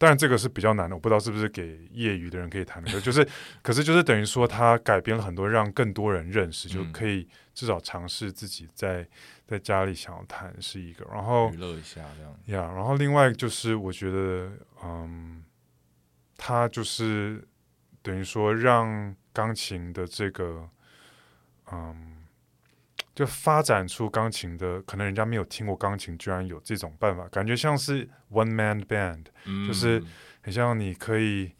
[0.00, 3.26] 当然，这个是比较难的，我不知道是不是给业余的人可以弹的，就是，
[3.62, 9.04] 可是就是等于说，他改编了很多，让更多人认识，就可以至少尝试自己在
[9.48, 12.62] 在家里想要弹是一个，然后娱乐一下这样。
[12.62, 14.52] 呀，然后另外就是，我觉得，
[14.84, 15.42] 嗯，
[16.36, 17.42] 他就是
[18.02, 20.68] 等于说，让钢琴的这个，
[21.72, 22.14] 嗯。
[23.14, 29.24] 就发展出钢琴的，可能人家没有听过钢琴，居然有这种办法，感觉像是 one man band，
[29.66, 30.00] 就是
[30.40, 31.50] 很像你可以，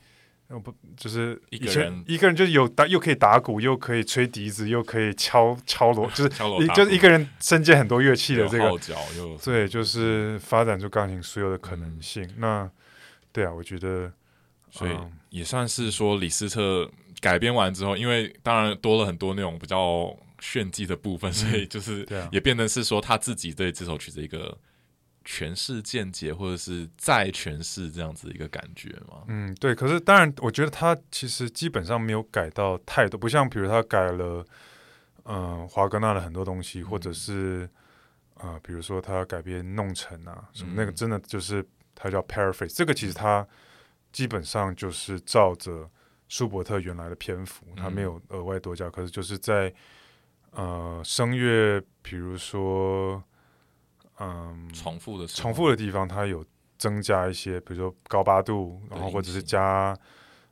[0.57, 2.05] 不就是一个人。
[2.07, 8.79] 一个人就是有打，又可以打鼓，又可以吹笛子，又可以敲敲锣， 就是一就是一个人身兼很多乐器的这个，
[9.45, 12.29] 对，就是发展出钢琴所有的可能性。
[12.37, 12.71] 那
[13.33, 14.13] 对啊，我觉得，
[14.71, 14.93] 所以
[15.31, 20.17] 也算是说李斯特改编完之后，因为当然多了很多那种比较。
[20.41, 24.57] 炫技的部分，所以就是也变成是说他自己对这首曲子一个
[25.29, 29.25] 诠释见解，或者是再诠释这样子一个感觉吗。
[29.27, 29.75] 嗯，对。
[29.75, 34.43] 可是当然，我觉得他其实基本上没有改到太多，不像比如他改了，
[35.25, 37.69] 嗯，华格纳的很多东西，或者是
[38.37, 41.63] 啊，比如说他改编弄臣啊什么那个，真的就是
[41.95, 42.75] 他叫 paraphrase。
[42.75, 43.47] 这个其实他
[44.11, 45.91] 基本上就是照着
[46.29, 49.73] 舒伯特原来的篇幅，他没有额外多加，可是就是在。
[50.53, 53.23] 呃，声乐，比如说，
[54.21, 56.45] 嗯，重复的重复的地方，它有
[56.77, 59.97] 增加一些，比如说高八度，然后或者是加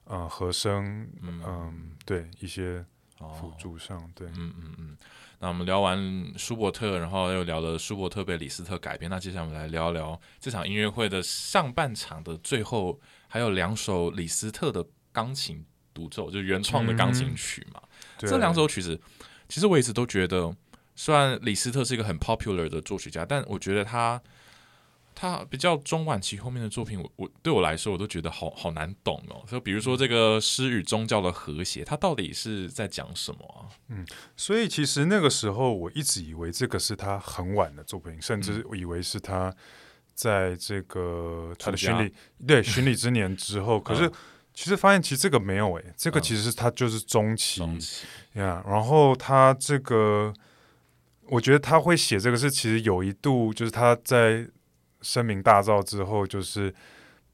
[0.05, 2.85] 呃和声，嗯，对一些
[3.19, 4.97] 辅助上，对，嗯嗯嗯。
[5.39, 12.99] 那我们聊完舒伯特，然后又聊了舒伯特被李斯特改编，那接下来我们来聊聊这场音乐会的上半场的最后，
[13.29, 17.83] 还有两首李斯特的钢琴独奏，就原创的钢琴曲嘛，
[18.17, 18.99] 这两首曲子。
[19.49, 20.53] 其实我一直都觉得，
[20.97, 24.21] 虽然李斯特是一个很 popular 的作曲家，但我觉得他
[25.15, 29.45] 他比较中晚期后面的作品，我我对我来说，我都觉得好好难懂哦。
[29.47, 33.71] 就比如说这个诗与宗教的和谐，他到底是在讲什么啊？
[33.89, 34.05] 嗯，
[34.37, 39.55] 所以其实那个时候我一直以为这个是他很晚的作品，甚至以为是他
[40.15, 42.13] 在这个他的巡礼
[42.47, 44.11] 对巡礼之年之后， 可是。
[44.59, 47.61] 其实发现，其实这个没有诶，这个其实是他就是中期
[48.33, 48.65] 呀。
[48.67, 50.33] 然后他这个，
[51.29, 54.47] 我觉得他会写这个是其实有一度，就是他在
[55.03, 56.75] 声名大噪之后，就是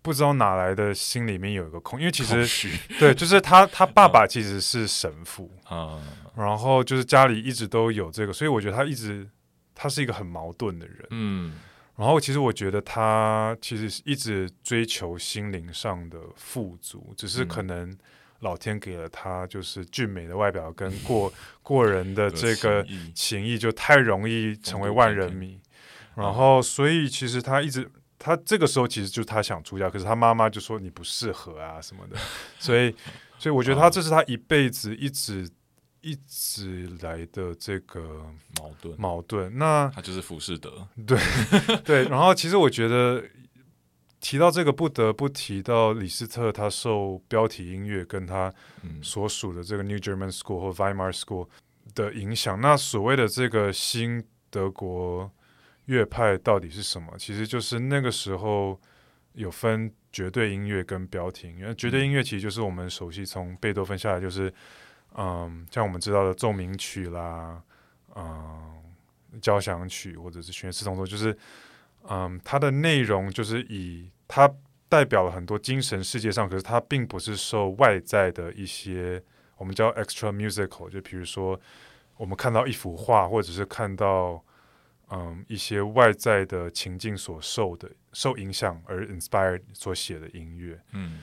[0.00, 6.00] 不知道哪来的心里面有一个空，因为其实对，就是他 他爸爸其实是神父啊，
[6.36, 9.28] 然后就是家里一直都有这个，所以我觉得他一直
[9.74, 11.54] 他是一个很矛盾的人，嗯。
[11.94, 17.96] 然后，其实我觉得他其实一直追求心灵上的富足，只是可能
[18.42, 25.58] 老天给了他就是俊美的外表跟过 过人的这个情谊，就太容易成为万人迷。
[26.14, 32.16] 然后，所以其实他一直他这个时候其实就他想出家，可是他妈妈就说你不适合啊什么的。
[32.58, 32.94] 所以，
[33.38, 35.48] 所以我觉得他这是他一辈子一直
[36.02, 38.26] 一直来的这个
[38.60, 39.56] 矛盾，矛盾。
[39.56, 41.18] 那他就是浮士德，对
[41.82, 42.04] 对。
[42.08, 43.24] 然后其实我觉得
[44.22, 48.50] 提到这个，不得不提到李斯特，他受标题音乐跟他
[49.02, 51.46] 所属的这个 New German School 或 Weimar School
[51.94, 52.58] 的影响。
[52.58, 55.30] 那所谓的这个新德国
[55.84, 57.12] 乐派到底是什么？
[57.18, 58.80] 其实就是那个时候
[59.34, 61.74] 有分绝对音乐跟标题音乐。
[61.74, 64.50] 绝对音乐其实就是我们熟悉从贝多芬下来就是。
[65.14, 67.62] 嗯，像我们知道的奏鸣曲啦，
[68.16, 68.82] 嗯，
[69.42, 71.36] 交响曲或者是弦乐四重奏，就是，
[72.08, 74.52] 嗯，它的内容就是以它
[74.88, 79.22] 代表了很多精神世界上，可是它并不是受外在的一些
[79.56, 81.58] 我们叫 extra musical，就比如说
[82.16, 84.42] 我们看到一幅画，或者是看到
[85.10, 91.20] 嗯一些外在的情境所受的受影响而 inspired 所写的音乐，嗯。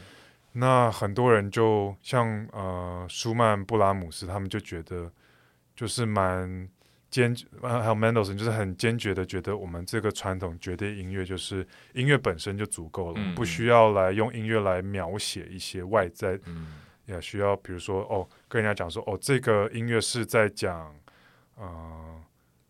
[0.54, 5.12] 那很多人就像呃舒曼、布拉姆斯，他们就觉得
[5.76, 6.68] 就是蛮
[7.10, 16.40] 坚决，还有 Mendelssohn 就是很坚决的觉得我们这个传统绝对音乐就是音乐本身就足够了，不需要来用音乐来描写一些外在，
[17.06, 20.96] 也需要比如说哦跟人家讲说哦这个音乐是在讲
[21.56, 22.22] 呃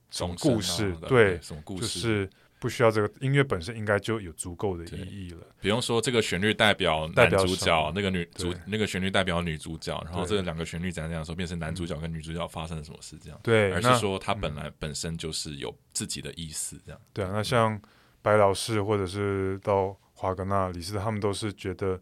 [0.09, 2.29] 什么故事，对，什么故事，就是。
[2.59, 5.47] 不需要这个音乐本身应该就有足够的意义了。
[5.61, 13.39] 比方说，这个旋律代表男主角，那个女主那个旋律代表女主角，然后这两个旋律怎样怎样说变成男主角跟女主角发生了什么事这样。
[13.41, 16.99] 对，而是说它本来本身就是有自己的意思这样。
[17.13, 17.81] 对啊，那像
[18.21, 21.97] 白老师或者是到华格纳、李斯特，他们都是觉得，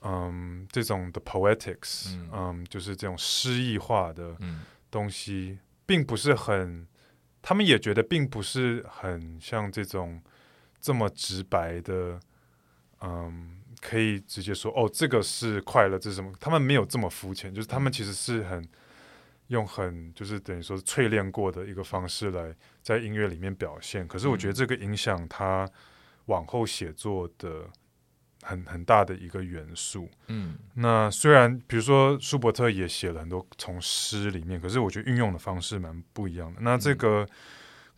[0.00, 4.34] 嗯，这种的 poetics，嗯，就是这种诗意化的
[4.90, 6.86] 东西，并不是很。
[7.48, 10.20] 他们也觉得并不是很像这种
[10.80, 12.18] 这么直白的，
[13.02, 16.32] 嗯，可以直接说哦，这个是快乐，这是什么？
[16.40, 18.68] 他们没有这么肤浅，就是他们其实是很
[19.46, 24.08] 用很就是等于说是淬炼过的一个方式来在音乐里面表现。
[24.08, 25.70] 可是我觉得这个影响他
[26.24, 27.70] 往后写作的。
[28.42, 36.60] 很很大的一个元素，嗯，那虽然比如说舒伯特也写了很多从诗里面，可是我觉得运用的方式蛮不一样的。
[36.60, 37.26] 那这个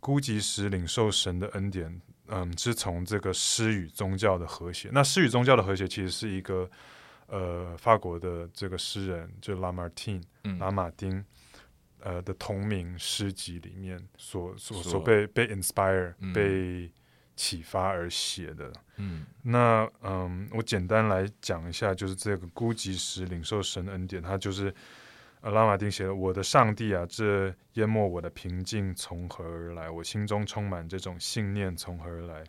[0.00, 4.88] 孤寂时领受神的恩典，嗯，是从这个诗与宗教的和谐。
[4.92, 6.70] 那诗与宗教的和谐其实是一个
[7.26, 10.22] 呃法国的这个诗人，就拉马丁，
[10.58, 11.22] 拉马丁，
[12.00, 16.90] 呃的同名诗集里面所所所被被 inspire 被。
[17.38, 24.74] 启发而写的，嗯，那嗯，我简单来讲一下，就是这个孤寂时领受神恩典，它就是
[25.42, 29.88] 拉马丁写的：“我的上帝啊，这淹没我的平静从何而来？
[29.88, 32.42] 我心中充满这种信念从何而来？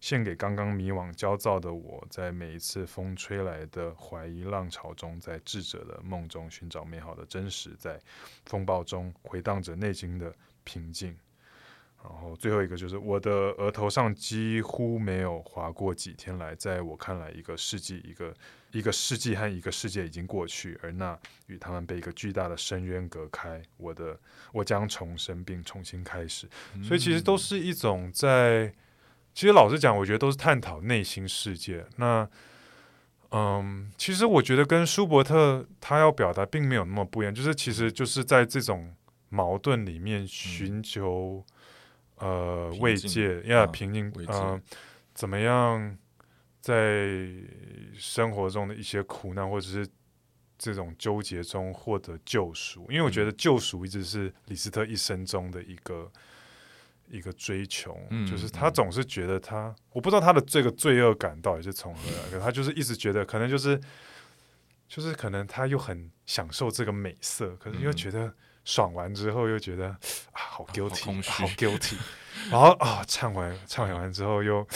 [0.00, 8.00] 献给刚刚迷惘焦躁的我，在每一次风吹来的怀疑浪潮中，在智者的梦中寻找美好的真实，在
[8.46, 10.34] 风暴中回荡着内心的
[10.64, 11.16] 平静。”
[12.04, 18.34] 然后最后一个就是我的额头上几乎没有划过几天来，在我看来，一个世纪一个
[18.72, 23.62] 一个世纪和一个世界已经过去，而那与他们被一个巨大的深渊隔开。
[23.76, 24.18] 我的
[24.50, 26.48] 我将重生并重新开始，
[26.82, 28.74] 所以其实都是一种在，
[29.32, 31.86] 其实老实讲，我觉得都是探讨内心世界。
[31.98, 32.28] 那
[33.30, 38.92] 嗯，其实我觉得跟舒伯特他要表达并没有那么不一样，就是其实就是在这种
[39.28, 41.46] 矛盾里面寻求。
[42.22, 44.60] 呃，慰藉要平静，呃，
[45.12, 45.98] 怎么样
[46.60, 47.28] 在
[47.98, 49.84] 生活中的一些苦难或者是
[50.56, 52.86] 这种纠结中获得救赎？
[52.90, 56.10] 因为我觉得救赎一直是李斯特一生中的一个
[57.08, 57.98] 一个追求，
[58.30, 63.80] 就是他总是觉得他，我不知道他的这个罪恶感到底是从何来， 可他就是一直觉得，可能就是
[64.86, 68.32] 就是可能他又很享受这个美色，可是又觉得。
[68.64, 69.98] 爽完之后又觉得啊
[70.32, 71.96] 好 guilty，好 guilty，
[72.50, 74.66] 然后啊唱完唱完之后又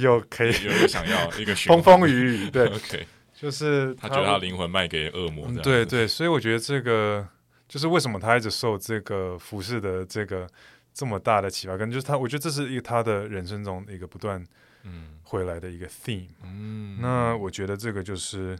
[0.00, 7.26] 又可以又想要一个 风风雨雨，对， OK，就是他觉得他灵魂卖给恶魔，对对，所以我觉得这个
[7.68, 10.48] 就是为什么他一直受这个服饰的这个
[10.94, 14.42] 这么大的启发，可能就是他，我觉得这是一个他的人生中一个不断
[14.84, 18.58] 嗯回来的一个 theme，嗯，那我觉得这个就是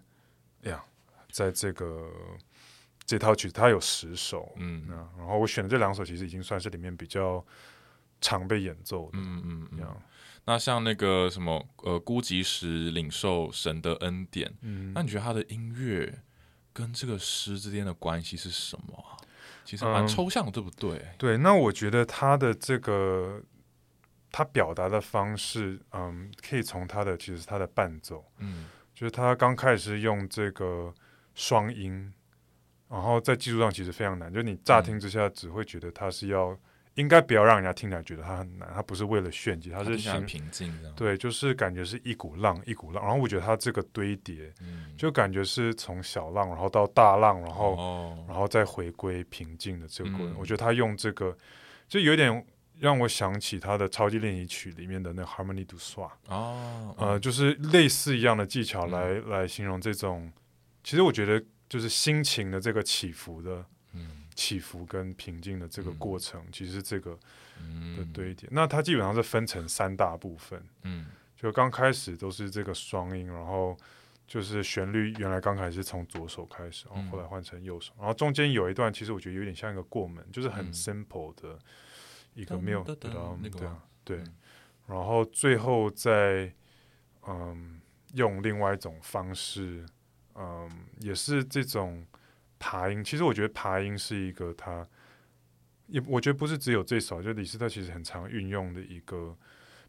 [0.65, 0.85] 哎呀，
[1.31, 2.11] 在这个。
[3.07, 4.87] 这套曲子它有十首，嗯，
[5.19, 7.45] 然后我选的这两首其实已经算是里面比较
[8.21, 9.97] 常被演奏的，嗯嗯嗯。
[10.47, 16.23] 那像那个什么呃，孤寂时领受神的恩典，嗯，那你觉得他的音乐
[16.73, 19.05] 跟这个诗之间的关系是什么？
[19.65, 21.03] 其实蛮抽象的，对不对？
[21.19, 23.43] 对，那我觉得他的这个
[24.31, 30.95] 他表达的方式，嗯，可以从他的其实他的伴奏，嗯，就是他刚开始用这个
[31.35, 32.13] 双音。
[32.95, 36.57] 然后在技术上其实非常难，就你乍听之下只会觉得它是要
[36.95, 44.53] 应该不要让人家听起来觉得它很难，它不是为了炫技，它是想平静的，对，就是感觉是一股浪一股浪，然后我觉得它这个堆叠，
[44.97, 51.37] 就感觉是从小浪然后到大浪，然后然后再回归平静的这个过程，我觉得他用这个
[51.89, 52.47] 就有点。
[52.81, 55.77] 让我想起他的超级练习曲里面的那 Harmony to
[56.27, 60.31] 哦，呃，就是类似一样的技巧来来形容这种，
[60.83, 67.19] 其实我觉得就是心情的这个起伏的，嗯，起伏跟平静的这个过程，其实这个
[67.97, 71.07] 的堆叠，那它基本上是分成三大部分，嗯，
[71.37, 73.77] 就刚开始都是这个双音，然后
[74.27, 81.59] 就是旋律原来刚开始是从左手开始，然后后来换成右手，然后中间有一段其实我觉得有点像一个过门，就是很 simple 的。
[82.37, 84.25] 一个没有得到对啊对，
[84.89, 86.53] 然后最后再
[87.29, 87.81] 嗯
[88.15, 89.87] 用另外一种方式，
[90.35, 90.71] 嗯
[91.01, 92.05] 也是这种
[92.59, 93.03] 爬音。
[93.03, 94.87] 其实我觉得爬音是一个他，
[95.87, 99.37] 也我觉得不是只有这首，就李斯特其实很常运用的一个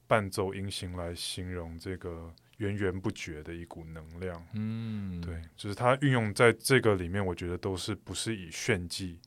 [0.08, 4.46] 伴奏音型来形容这个源源不绝的一股能量。
[4.54, 9.20] 嗯，对，就是他运用在这个里面，我觉得都是不是以炫技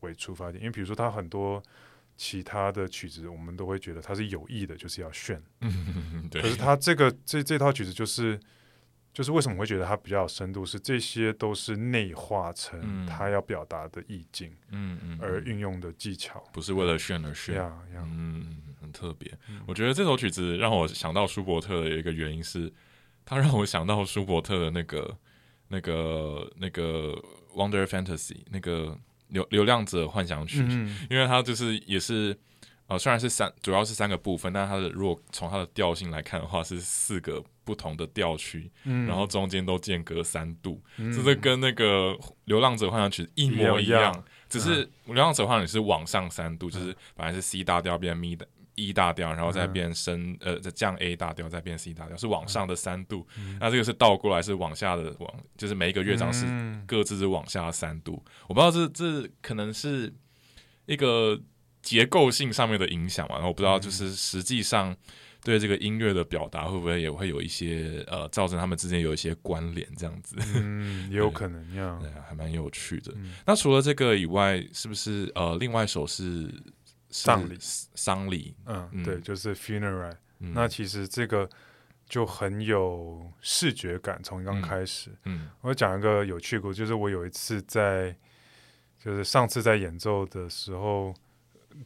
[0.00, 1.62] 为出发点，因为比如说他很多。
[2.18, 5.38] 其他的曲子，我们都会觉得它是有意的，就是要炫。
[6.32, 8.40] 可是它这个这这套曲子，就是
[9.16, 10.66] 就是为什么会觉得它比较有深度？
[10.66, 17.56] 是这些都是内化成他要表达的意境，嗯嗯，而运用的技巧，不是为了炫而炫。
[17.94, 19.32] 嗯，很特别。
[19.66, 22.70] 我觉得这首曲子让我想到舒伯特的一个原因是，
[23.24, 25.16] 他让我想到舒伯特的那个
[25.68, 27.18] 那个那个
[27.54, 28.98] Wonder Fantasy 那个。
[29.28, 30.58] 流流浪者幻想曲，
[31.10, 32.38] 因为它就是也是
[32.86, 48.46] 呃，虽然是三，主要是三个部分，但它的如果从它的调性来看的话，是四个不同的调区，然后中间都间隔三度，这是跟那个流浪者幻想曲一模一样，只是流浪者幻想曲是往上三度，就是本来是 C 大调变咪的。
[48.78, 53.26] E 大调，然后再变升，呃，再降 A 大调，再变 C 大调，是往上的三度。
[53.58, 56.44] 那这个是倒过来，是往下的往，就是每一个乐章是
[56.86, 58.22] 各自是往下三度。
[58.46, 60.12] 我不知道这这可能是
[60.84, 61.40] 一个
[61.86, 63.36] 结构性上面的影响嘛？
[63.36, 64.94] 然后我不知道，就是实际上
[65.44, 70.34] 对这个音乐的表达会不会也会有一些呃，造成他们之间有一些关联这样子？
[70.56, 73.14] 嗯， 也有可能这样，还蛮有趣的。
[73.46, 76.50] 那除了这个以外，是不是呃，另外一首是？
[77.08, 80.14] 丧礼，丧礼，嗯，对，就是 funeral。
[80.38, 81.48] 那其实这个
[82.06, 85.10] 就很有视觉感，从刚开始。
[85.24, 88.14] 嗯，我讲一个有趣故事，就是我有一次在，
[89.02, 91.14] 就是上次在演奏的时候，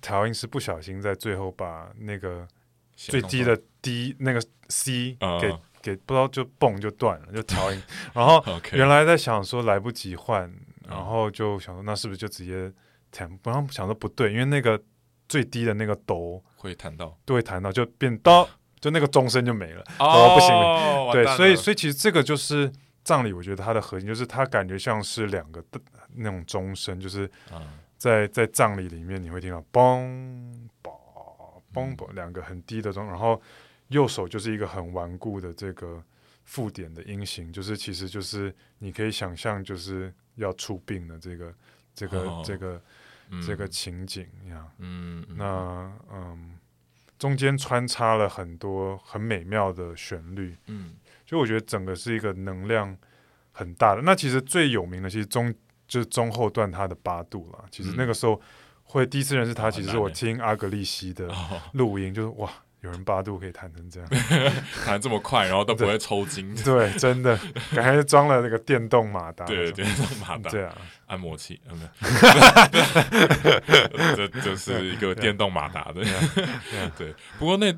[0.01, 2.47] 调音师不小心在最后把那个
[2.95, 7.83] 最低的 D 那个 C 给给不知道就蹦就断了，就调音。
[8.15, 10.53] 然后原来在想说来不及换，
[10.89, 12.73] 然后就想说那是不是就直接
[13.11, 13.29] 弹？
[13.39, 14.81] 不然想说不对，因为那个。
[15.31, 19.85] 最低的那个哆会弹到，都会弹到，就变哆，就那个钟声就没了。
[20.01, 22.69] 哦，不行，对，所以，所以其实这个就是
[23.05, 25.65] 葬礼，我觉得它的核心就是它感觉像是两个
[26.17, 27.31] 那种钟声，就是
[28.01, 30.91] 在在葬礼里面你会听到嘣嘣
[31.75, 33.41] 嘣嘣两个很低的钟，然后
[33.89, 36.03] 右手就是一个很顽固的这个
[36.45, 41.55] 附点的音型，就是其实就是你可以想象就是要出殡的这个
[41.95, 42.81] 这个这个。
[43.47, 46.59] 这个情景呀，嗯，那嗯，
[47.17, 52.99] 中间穿插了很多很美妙的旋律，嗯，就我觉得整个是一个能量
[53.53, 54.03] 很大的。
[54.03, 55.55] 那其实最有名的，其实中
[55.91, 57.65] 就是中后段他的八度了。
[57.71, 58.41] 其实那个时候
[58.85, 61.29] 会第一次认识他，其实是我听阿格利西的
[61.73, 62.49] 录音，就是哇。
[62.83, 64.09] 有人八度可以弹成这样，
[64.87, 66.55] 弹这么快，然后都不会抽筋。
[66.65, 67.39] 对，真的，
[67.75, 69.45] 感觉装了那个电动马达。
[69.45, 70.49] 对，电动马达。
[70.49, 70.75] 对啊，
[71.05, 71.61] 按摩器。
[71.69, 71.79] 嗯，
[74.17, 76.03] 这就是一个电动马达的。
[76.97, 77.71] 对，不过那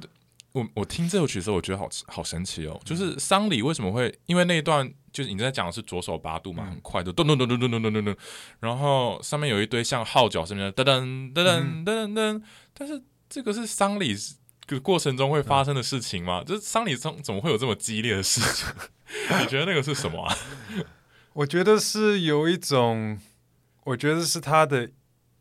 [0.52, 2.80] 我我听这首曲子，我觉得好好神奇哦。
[2.84, 4.16] 就是丧礼为什么会？
[4.26, 8.16] 因为那一段就是你在讲的是左手八度嘛，很快的，咚咚咚咚咚咚咚咚咚，
[8.60, 12.42] 然后上面有一堆像号角声的噔噔噔噔噔噔，
[12.72, 14.16] 但是这个是丧礼。
[14.64, 16.42] 个过程中会发生的事情吗？
[16.44, 18.68] 就是丧礼中怎么会有这么激烈的事情？
[19.42, 20.34] 你觉得那个是什么啊？
[21.34, 23.18] 我觉得是有一种，
[23.84, 24.88] 我觉得是他的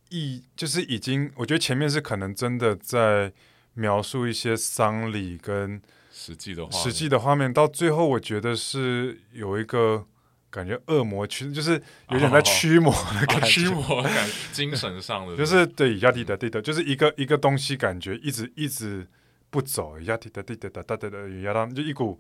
[0.10, 3.32] 意，就是已经，我觉得前面是可能真的在
[3.76, 5.80] 描述一些丧礼跟
[6.24, 10.06] 实际的实际的画面，到最后我觉得是有一个
[10.50, 19.08] 感觉，恶魔驱，就是有点在驱魔的感觉， 驱魔感，精神上的，就是对压低的低的，就是一个一个东西，感觉一直一直。
[19.54, 22.18] 不走，压滴哒滴哒哒哒哒哒，压到就一股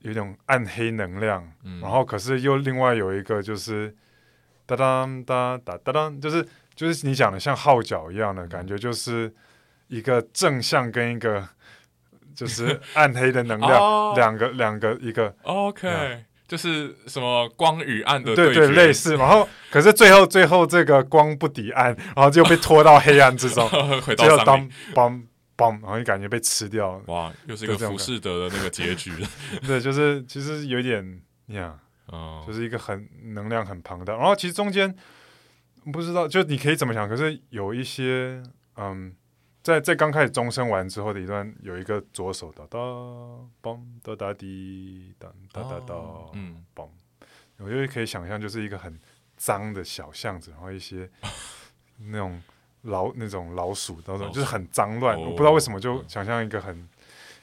[0.00, 1.42] 有一种暗黑能量，
[1.80, 3.96] 然后可是又另外有一个就是
[4.66, 9.34] 哒当哒哒哒当，就是就是你讲的像号角一样的感觉，就是
[9.88, 11.48] 一个正向跟一个
[12.40, 16.24] 就是暗黑的能量，两个两个一个，OK。
[16.48, 23.68] 就是什么光与暗的对对类似，然后可是最后最后这个光不抵暗，然后就被拖到黑暗之中，
[24.02, 25.22] 回到当嘣
[25.56, 29.12] 嘣，然后你感觉被吃掉了，哇，又是一个浮士德的那个结局。
[29.64, 31.72] 对，就是其实有点呀，
[32.06, 34.92] 哦，就是一个很能量很庞大，然后其实中间
[35.92, 38.42] 不知道就你可以怎么想，可是有一些
[38.76, 39.14] 嗯。
[39.70, 42.78] 在在刚开始钟声完之后的一段，有一个左手哒哒
[43.62, 45.94] 嘣哒哒滴哒哒哒哒
[46.32, 46.88] 嗯嘣，
[47.58, 48.98] 我就可以想象就是一个很
[49.36, 51.08] 脏的小巷子，然后一些
[51.98, 52.42] 那种
[52.82, 56.88] 老那种老鼠那种就是很脏乱，我不知道为什么就想象一个很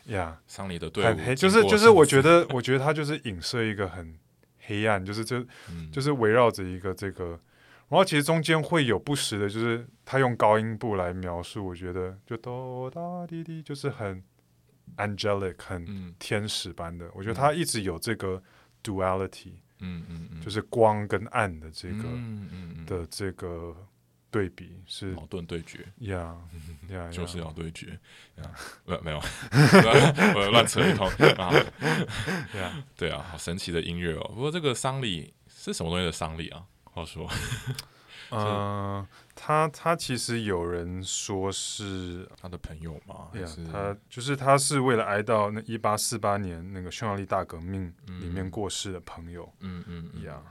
[0.07, 4.17] 呀丧礼的队伍，就是就是我觉得 我觉得它就是影射一个很
[4.65, 5.41] 黑暗，就是就
[5.93, 7.39] 就是围绕着一个这个。
[7.89, 14.21] 然后其实中间会有不时的，就是他用高音部来描述，我觉得就哆哒滴滴，就是很
[14.97, 17.09] angelic，很天使般的。
[17.13, 18.43] 我觉得他一直有这个
[18.83, 23.73] duality，嗯嗯嗯，就是光跟暗的这个嗯嗯的这个
[24.29, 26.35] 对比是矛盾对决，呀
[26.89, 27.97] 呀，就是要对决，
[28.85, 29.17] 没没有，
[30.35, 31.07] 我乱扯一通。
[31.37, 31.53] 啊，
[32.97, 34.31] 对啊，好神奇的音乐哦。
[34.35, 36.65] 不过这个丧礼是什么东西的丧礼啊？
[36.97, 37.29] 好说，
[38.31, 43.29] 嗯，他他其实有人说是他的朋友嘛，
[43.71, 50.43] 他就是他是为了哀悼那一八四八年那个匈牙利大革命里面过世的朋友，嗯嗯一样，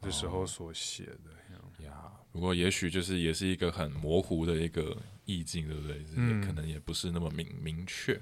[0.00, 1.92] 这时候所写的呀。
[2.30, 6.06] 不过也许就是也是一个很模糊的一个意境，对不对？
[6.14, 8.14] 嗯，可能也不是那么明明确。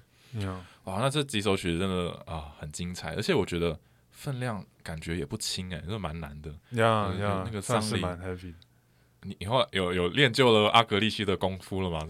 [0.85, 3.79] 哇，那这几首曲子真的啊很精彩，而且我觉得。
[4.19, 6.51] 分量感觉也不轻哎，这蛮难的。
[6.73, 8.53] 呀呀，那个算是蛮 heavy。
[9.23, 12.05] 你以后有有练就了阿格利西的功夫了吗？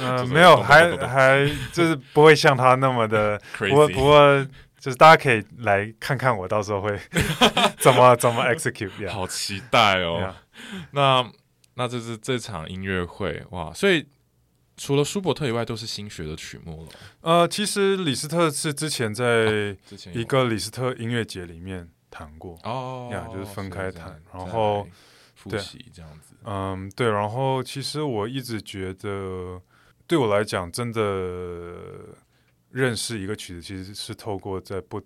[0.00, 3.38] 嗯， 没有，还 还就是不会像他那么的。
[3.58, 4.44] 不过不过，
[4.78, 6.98] 就是大家可以来看看我到时候会
[7.78, 9.10] 怎么怎么 execute。
[9.10, 10.34] 好期待哦！
[10.92, 11.30] 那
[11.74, 14.06] 那这是这场音乐会哇，所以。
[14.82, 16.90] 除了舒伯特以外，都是新学的曲目了。
[17.20, 19.76] 呃，其实李斯特是之前在
[20.12, 24.84] 一个李斯特音乐节里面弹过哦，呀，就是分开弹，然后
[25.36, 26.34] 复习这样子。
[26.42, 27.08] 嗯，对。
[27.08, 29.62] 然后其实我一直觉得，
[30.08, 32.16] 对我来讲，真的
[32.70, 35.00] 认识一个曲子，其实是透过在不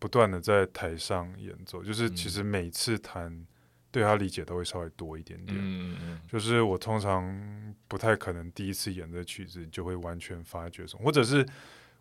[0.00, 3.46] 不断的在台上演奏，就是其实每次弹。
[3.92, 11.46] 对他理解都会稍微多一点点，嗯嗯就是我通常不太可能第一次演这曲子就会完全发掘什么，或者是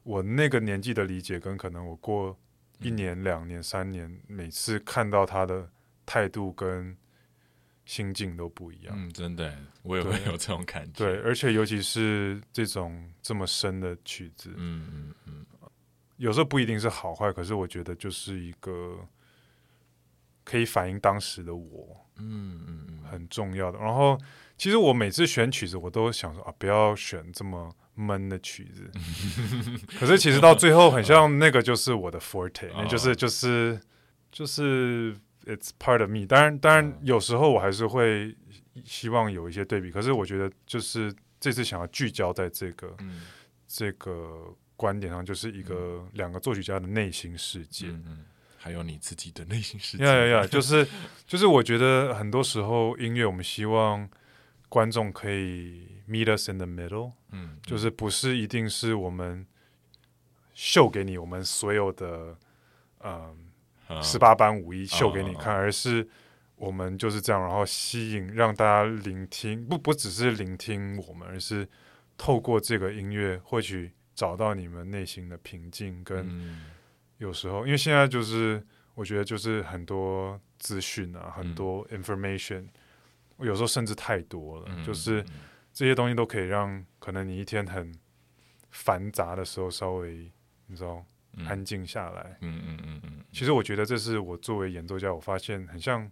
[0.03, 2.39] 我那个年纪的理解跟可能我过
[2.79, 5.69] 一年、两年、三年，每次看到他的
[6.05, 6.95] 态度跟
[7.83, 8.95] 心境都不一样。
[8.97, 11.05] 嗯，真的，我也会有这种感觉。
[11.05, 15.45] 对，而且尤其是这种这么深的曲子，嗯嗯嗯，
[16.15, 19.05] 有时候不一定是好坏，可是我觉得就是一个。
[20.43, 23.79] 可以反映当时的我，嗯嗯嗯，很重要的。
[23.79, 24.17] 然后，
[24.57, 28.89] 其实我每次选曲子，我都想说啊，不要选这么闷的曲子。
[29.99, 33.79] 可是，其实到最后，很像那个就是我的 forte，那 就是就是
[34.31, 35.15] 就是
[35.45, 36.25] it's part of me。
[36.25, 38.35] 当然，当然有时候我还是会
[38.83, 39.91] 希望有一些对比。
[39.91, 42.95] 可是，我觉得就是这次想要聚焦在这个
[43.67, 47.87] 这个观点上，就是一个两个作曲家的内心世界。
[48.64, 50.03] 还有你自己的内心世界。
[50.03, 50.45] 呀呀呀！
[50.45, 50.88] 就是
[51.26, 54.07] 就是，我觉得很多时候音乐，我们希望
[54.70, 57.14] 观众可以 meet us in the middle。
[57.32, 59.43] 嗯，就是不是一定是我们
[60.53, 62.38] 秀给你我们所有的
[63.03, 63.36] 嗯
[64.03, 66.07] 十八般武艺秀给你看，而是
[66.55, 71.68] 我们就是这样，然后吸引让大家聆听，不不只是聆听我们，而是
[72.16, 76.62] 透过这个音乐，或许找到你们内心的平静跟。
[77.22, 78.65] 有时候，因为现在就是
[78.95, 82.67] 我觉得就是很多资讯啊，很多 information，
[83.38, 85.24] 有时候甚至太多了，就是
[85.72, 87.93] 这些东西都可以让可能你一天很
[88.72, 90.32] 繁杂的时候稍微
[90.65, 91.05] 你知道
[91.45, 92.36] 安静下来。
[92.41, 93.24] 嗯嗯嗯嗯。
[93.32, 96.09] 其实我觉得这是我作为演奏家，我发现很像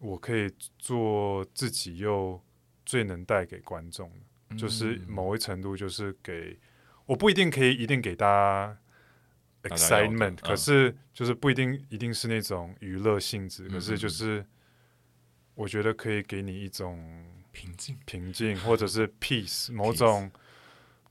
[0.00, 2.38] 我可以做自己又
[2.84, 4.12] 最能带给观众
[4.50, 6.58] 的，就是某一程度就是给
[7.06, 8.76] 我不一定可以一定给大家。
[9.62, 14.44] excitement，可是就是不一定一定是那种娱乐性质，可是就是
[15.54, 20.30] 我觉得可以给你一种平静、平静或者是 peace，某种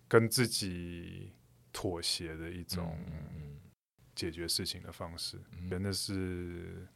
[0.08, 1.32] 跟自己
[1.72, 2.98] 妥协的一种
[4.16, 5.40] 解决事情的方式，
[5.70, 6.88] 真的是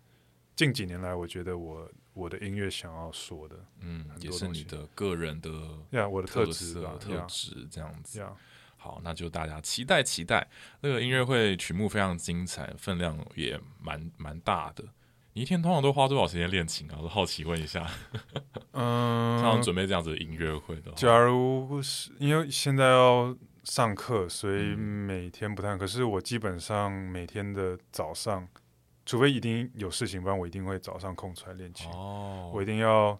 [0.56, 5.50] 近几年来，我觉得我我的音乐想要说的，嗯，也是你的个人的
[5.92, 8.20] 呀，我的特质特质这样子。
[8.20, 8.36] 呀，
[8.84, 10.46] 好，那就大家期待期待
[10.82, 14.84] 那个音乐会，曲目非常精彩，分量也蛮蛮大的。
[15.32, 17.00] 你一天通常都花多少时间练琴啊？
[17.02, 17.90] 我好奇问一下。
[18.74, 20.92] 嗯， 常常准备这样子的音乐会的。
[20.98, 25.78] 假如是因为现在要上课，所以每天不太。
[25.78, 28.46] 可是我基本上每天的早上，
[29.06, 31.90] 除非一定有事情，不然我一定会早上空出来练琴。
[31.92, 33.18] 哦，我一定要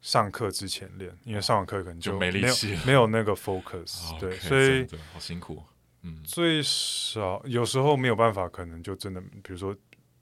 [0.00, 4.18] 上课之前练，因为上完课可能就没力气，没有那个 focus。
[4.18, 5.62] 对，所以好辛苦。
[6.02, 9.76] 嗯，最少有时候没有办法，可能就真的，比如说。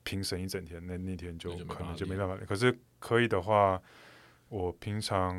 [0.09, 2.47] 评审一整天，那那天就可能就没办法练。
[2.47, 3.83] 可是可以的话，
[4.49, 5.35] 我平常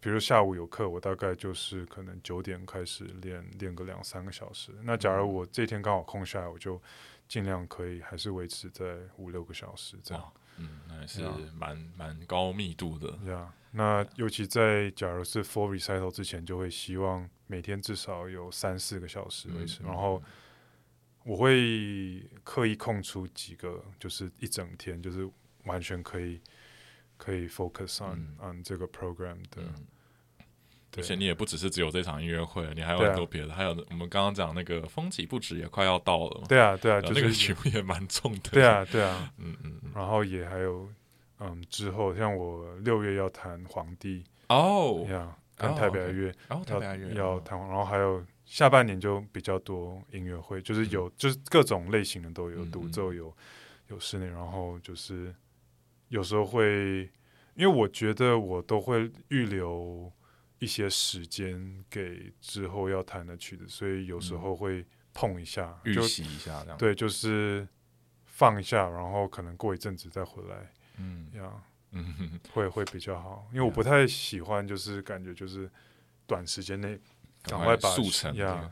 [0.00, 4.72] 比如下午有课，我大概就是可能九点开始练，练个两三个小时。
[4.82, 6.80] 那假如我这天刚好空下来，我就
[7.28, 10.32] 尽量可以还是维持在五六个小时这样。
[10.58, 11.22] 嗯，那也是
[11.54, 13.10] 蛮蛮高密度的。
[13.24, 20.22] 对啊，那尤其在假如是 full recital 之前，就会希望每天至少有三四个小时维持，然后。
[21.28, 25.28] 我会刻意空出几个，就是一整天，就是
[25.64, 26.40] 完全可以
[27.16, 29.64] 可以 focus on on 这个 program 的。
[30.96, 36.44] 而且你也不只是只有这场音乐会，你还有很多别的，还有我们刚刚讲那个风起不止也快要到了。
[36.48, 38.50] 对啊，对啊，就那个曲目也蛮重的。
[38.50, 39.80] 对啊，对啊， 嗯嗯。
[39.94, 40.88] 然后也还有，
[41.40, 48.24] 嗯，之后像我六月要弹皇帝哦，呀，跟台北乐，然后台北乐要弹，然后还有。
[48.46, 53.36] 下半年就比较多音乐会，就是有就是各种类型的都有，独奏有
[53.88, 55.34] 有室内，然后就是
[56.10, 57.10] 有时候会，
[57.56, 60.08] 因为我觉得我都会预留
[60.58, 66.78] 一些时间给之后要弹的曲子，所以有时候会碰一下，预习一下这样。
[66.78, 67.66] 对，就是
[68.24, 75.70] 放一下，然后可能过一阵子再回来，嗯，这样，嗯，会会比较好，因为我不太喜欢，就是感觉就是
[76.26, 76.98] 短时间内。
[77.48, 78.68] 赶快把速成呀，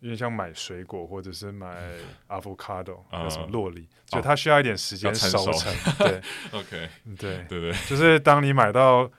[0.00, 1.92] 因为像买水果或者是买
[2.28, 5.52] avocado，有什么洛梨，就它需要一点时间熟。
[5.52, 5.70] 成。
[5.98, 6.22] 对，
[6.58, 7.44] OK，对。
[7.46, 9.12] 对对，就是当你买到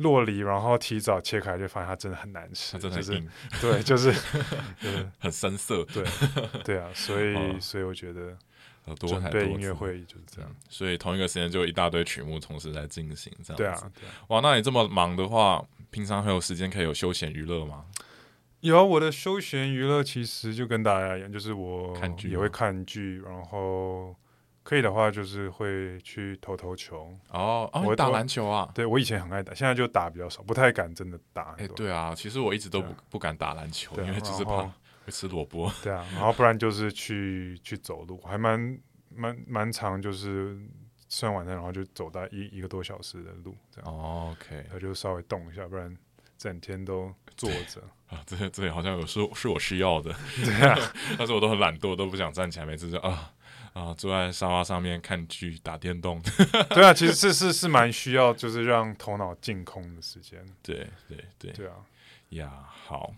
[0.00, 3.22] 洛梨，然后提早切开，就发现它真的很难吃，真的是
[3.60, 4.12] 对，就是
[5.18, 5.84] 很深色。
[5.86, 6.04] 对
[6.64, 8.36] 对啊，所以 所以我觉得
[8.96, 14.14] 准备音乐会就是这样，所以同一个时间就一大堆曲目同时在进行，这样对啊。
[14.28, 17.84] 哇，那你这么忙的话，平常还有时间可以有休闲娱乐吗？
[18.60, 21.96] 有啊我的休闲娱乐，其实就跟大家一样，就是我
[22.28, 24.14] 也会看剧，然后
[24.70, 27.12] 可以的话就是会去投投球。
[27.30, 28.70] 哦哦，我打篮球啊？
[28.72, 31.56] 对，我以前很爱打，现在就打比较少，不太敢真的打。
[31.58, 34.72] 哎，对啊，其实我一直都不不敢打篮球，因为只是怕会
[35.08, 35.68] 吃萝卜。
[35.82, 38.78] 对啊，然后不然就是去去走路，还蛮
[39.12, 40.56] 蛮蛮长，就是
[41.08, 43.92] 吃完晚餐然后就走到一一个多小时的路这样。
[43.92, 45.92] OK，那就稍微动一下，不然
[46.38, 47.82] 整天都坐着。
[48.06, 50.14] 啊，这这好像有是是我需要的，
[50.44, 50.78] 对啊，
[51.18, 53.32] 但是我都很懒惰，都不想站起来，每次就啊
[53.72, 56.20] 啊坐在沙发上面看剧、打电动。
[56.70, 60.44] 对啊，其实是是是蛮需要，就是让头脑净空的时间。
[60.62, 61.72] 对对对，对啊，
[62.30, 62.50] 呀，
[62.86, 63.12] 好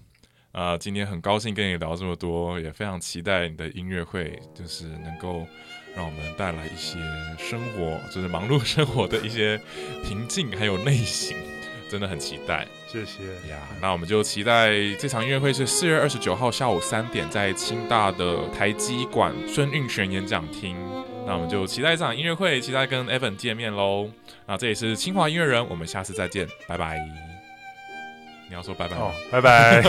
[0.53, 5.47] 啊，今天很高兴跟你聊这么多，也非常期待你的音乐会，就是能够
[5.97, 6.99] 让我们带来一些
[7.39, 9.59] 生活，就是忙碌生活的一些
[10.05, 11.37] 平静，还有内省。
[11.93, 13.59] 真的很期待，谢谢呀。
[13.79, 20.75] 那我们就期待这场音乐会是四月二十九号下午三点，在清大的台积馆孙运璇演讲厅。
[21.27, 24.09] 那我们就期待这场音乐会，期待跟 Evan 见面喽。
[24.47, 26.99] 那这里是清华音乐人，我们下次再见，拜拜。
[28.49, 29.13] 你要说拜拜哦？
[29.31, 29.83] 拜拜。